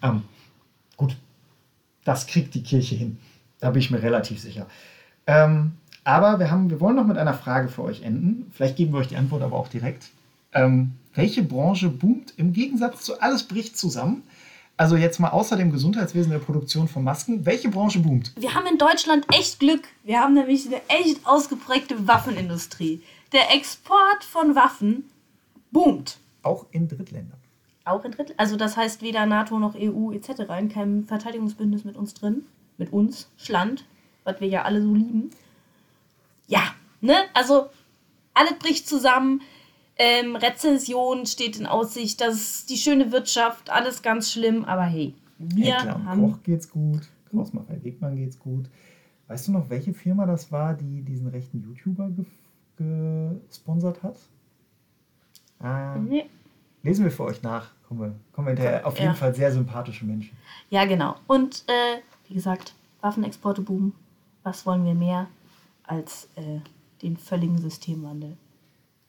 Ähm, 0.01 0.23
gut, 0.97 1.15
das 2.03 2.27
kriegt 2.27 2.53
die 2.53 2.63
Kirche 2.63 2.95
hin. 2.95 3.17
Da 3.59 3.69
bin 3.71 3.81
ich 3.81 3.91
mir 3.91 4.01
relativ 4.01 4.41
sicher. 4.41 4.67
Ähm, 5.25 5.73
aber 6.03 6.39
wir, 6.39 6.51
haben, 6.51 6.69
wir 6.69 6.81
wollen 6.81 6.95
noch 6.95 7.05
mit 7.05 7.17
einer 7.17 7.33
Frage 7.33 7.69
für 7.69 7.83
euch 7.83 8.01
enden. 8.01 8.51
Vielleicht 8.51 8.75
geben 8.75 8.91
wir 8.91 8.99
euch 8.99 9.07
die 9.07 9.17
Antwort 9.17 9.43
aber 9.43 9.55
auch 9.55 9.67
direkt. 9.67 10.09
Ähm, 10.53 10.93
welche 11.13 11.43
Branche 11.43 11.89
boomt 11.89 12.33
im 12.37 12.51
Gegensatz 12.53 13.03
zu 13.03 13.21
alles 13.21 13.43
bricht 13.43 13.77
zusammen? 13.77 14.23
Also 14.81 14.95
jetzt 14.95 15.19
mal 15.19 15.29
außer 15.29 15.57
dem 15.57 15.71
Gesundheitswesen 15.71 16.31
der 16.31 16.39
Produktion 16.39 16.87
von 16.87 17.03
Masken, 17.03 17.45
welche 17.45 17.69
Branche 17.69 17.99
boomt? 17.99 18.33
Wir 18.35 18.55
haben 18.55 18.65
in 18.65 18.79
Deutschland 18.79 19.27
echt 19.31 19.59
Glück. 19.59 19.87
Wir 20.03 20.19
haben 20.19 20.33
nämlich 20.33 20.65
eine 20.65 20.81
echt 20.87 21.23
ausgeprägte 21.23 22.07
Waffenindustrie. 22.07 23.03
Der 23.31 23.53
Export 23.53 24.23
von 24.23 24.55
Waffen 24.55 25.07
boomt. 25.69 26.17
Auch 26.41 26.65
in 26.71 26.87
Drittländern. 26.87 27.37
Auch 27.85 28.03
in 28.05 28.11
Drittel. 28.11 28.33
Also 28.37 28.55
das 28.55 28.75
heißt 28.75 29.03
weder 29.03 29.27
NATO 29.27 29.59
noch 29.59 29.75
EU 29.75 30.13
etc. 30.13 30.49
in 30.59 30.69
keinem 30.69 31.05
Verteidigungsbündnis 31.05 31.83
mit 31.83 31.95
uns 31.95 32.15
drin. 32.15 32.47
Mit 32.79 32.91
uns, 32.91 33.29
Schland, 33.37 33.85
was 34.23 34.41
wir 34.41 34.47
ja 34.47 34.63
alle 34.63 34.81
so 34.81 34.95
lieben. 34.95 35.29
Ja, 36.47 36.73
ne? 37.01 37.17
Also 37.35 37.69
alles 38.33 38.53
bricht 38.57 38.89
zusammen. 38.89 39.43
Ähm, 40.03 40.35
Rezession 40.35 41.27
steht 41.27 41.59
in 41.59 41.67
Aussicht. 41.67 42.19
Das 42.21 42.33
ist 42.35 42.69
die 42.71 42.77
schöne 42.77 43.11
Wirtschaft. 43.11 43.69
Alles 43.69 44.01
ganz 44.01 44.31
schlimm. 44.31 44.65
Aber 44.65 44.83
hey, 44.83 45.13
wir 45.37 45.75
Eckler 45.77 45.95
und 45.95 46.05
haben... 46.07 46.21
Koch 46.31 46.43
geht's 46.43 46.67
gut. 46.69 47.01
Krausmacher 47.29 47.83
Wegmann 47.83 48.15
geht's 48.15 48.39
gut. 48.39 48.65
Weißt 49.27 49.47
du 49.47 49.51
noch, 49.51 49.69
welche 49.69 49.93
Firma 49.93 50.25
das 50.25 50.51
war, 50.51 50.73
die 50.73 51.03
diesen 51.03 51.27
rechten 51.27 51.61
YouTuber 51.61 52.09
ge 52.09 52.25
gesponsert 53.47 54.01
hat? 54.01 54.17
Ah, 55.59 55.95
Nee. 55.97 56.25
lesen 56.81 57.03
wir 57.05 57.11
für 57.11 57.25
euch 57.25 57.43
nach. 57.43 57.69
Kommen 57.87 57.99
wir, 58.01 58.15
kommen 58.33 58.47
wir 58.47 58.53
hinterher. 58.53 58.87
Auf 58.87 58.95
jeden 58.97 59.11
Ja. 59.11 59.13
Fall 59.13 59.35
sehr 59.35 59.51
sympathische 59.51 60.05
Menschen. 60.05 60.35
Ja, 60.71 60.85
genau. 60.85 61.15
Und 61.27 61.63
äh, 61.67 61.99
wie 62.27 62.33
gesagt, 62.33 62.73
Waffenexporte 63.01 63.61
boomen. 63.61 63.93
Was 64.43 64.65
wollen 64.65 64.83
wir 64.85 64.95
mehr 64.95 65.27
als 65.83 66.27
äh, 66.35 66.59
den 67.03 67.17
völligen 67.17 67.59
Systemwandel? 67.59 68.35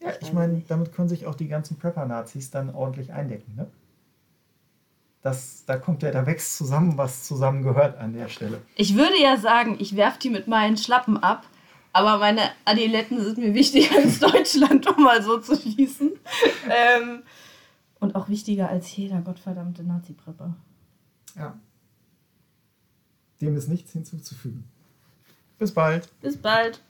Ja, 0.02 0.12
ich 0.20 0.32
meine, 0.32 0.62
damit 0.68 0.92
können 0.92 1.08
sich 1.08 1.26
auch 1.26 1.34
die 1.34 1.48
ganzen 1.48 1.78
Prepper-Nazis 1.78 2.50
dann 2.50 2.74
ordentlich 2.74 3.12
eindecken. 3.12 3.54
Ne? 3.56 3.66
Das, 5.22 5.64
da 5.66 5.76
kommt 5.76 6.02
ja, 6.02 6.10
da 6.10 6.26
wächst 6.26 6.56
zusammen, 6.56 6.98
was 6.98 7.24
zusammen 7.24 7.62
gehört 7.62 7.96
an 7.98 8.12
der 8.12 8.28
Stelle. 8.28 8.60
Ich 8.74 8.96
würde 8.96 9.20
ja 9.20 9.36
sagen, 9.36 9.76
ich 9.78 9.94
werfe 9.94 10.18
die 10.18 10.30
mit 10.30 10.48
meinen 10.48 10.76
Schlappen 10.76 11.16
ab, 11.22 11.46
aber 11.92 12.18
meine 12.18 12.40
Adiletten 12.64 13.22
sind 13.22 13.38
mir 13.38 13.54
wichtiger 13.54 13.96
als 13.96 14.18
Deutschland, 14.18 14.86
um 14.88 15.04
mal 15.04 15.22
so 15.22 15.38
zu 15.38 15.56
schießen. 15.56 16.10
ähm, 16.68 17.22
und 18.00 18.16
auch 18.16 18.28
wichtiger 18.28 18.68
als 18.68 18.94
jeder 18.96 19.20
gottverdammte 19.20 19.84
Nazi-Prepper. 19.84 20.56
Ja. 21.36 21.56
Dem 23.40 23.56
ist 23.56 23.68
nichts 23.68 23.92
hinzuzufügen. 23.92 24.64
Bis 25.58 25.72
bald. 25.72 26.08
Bis 26.20 26.36
bald. 26.36 26.80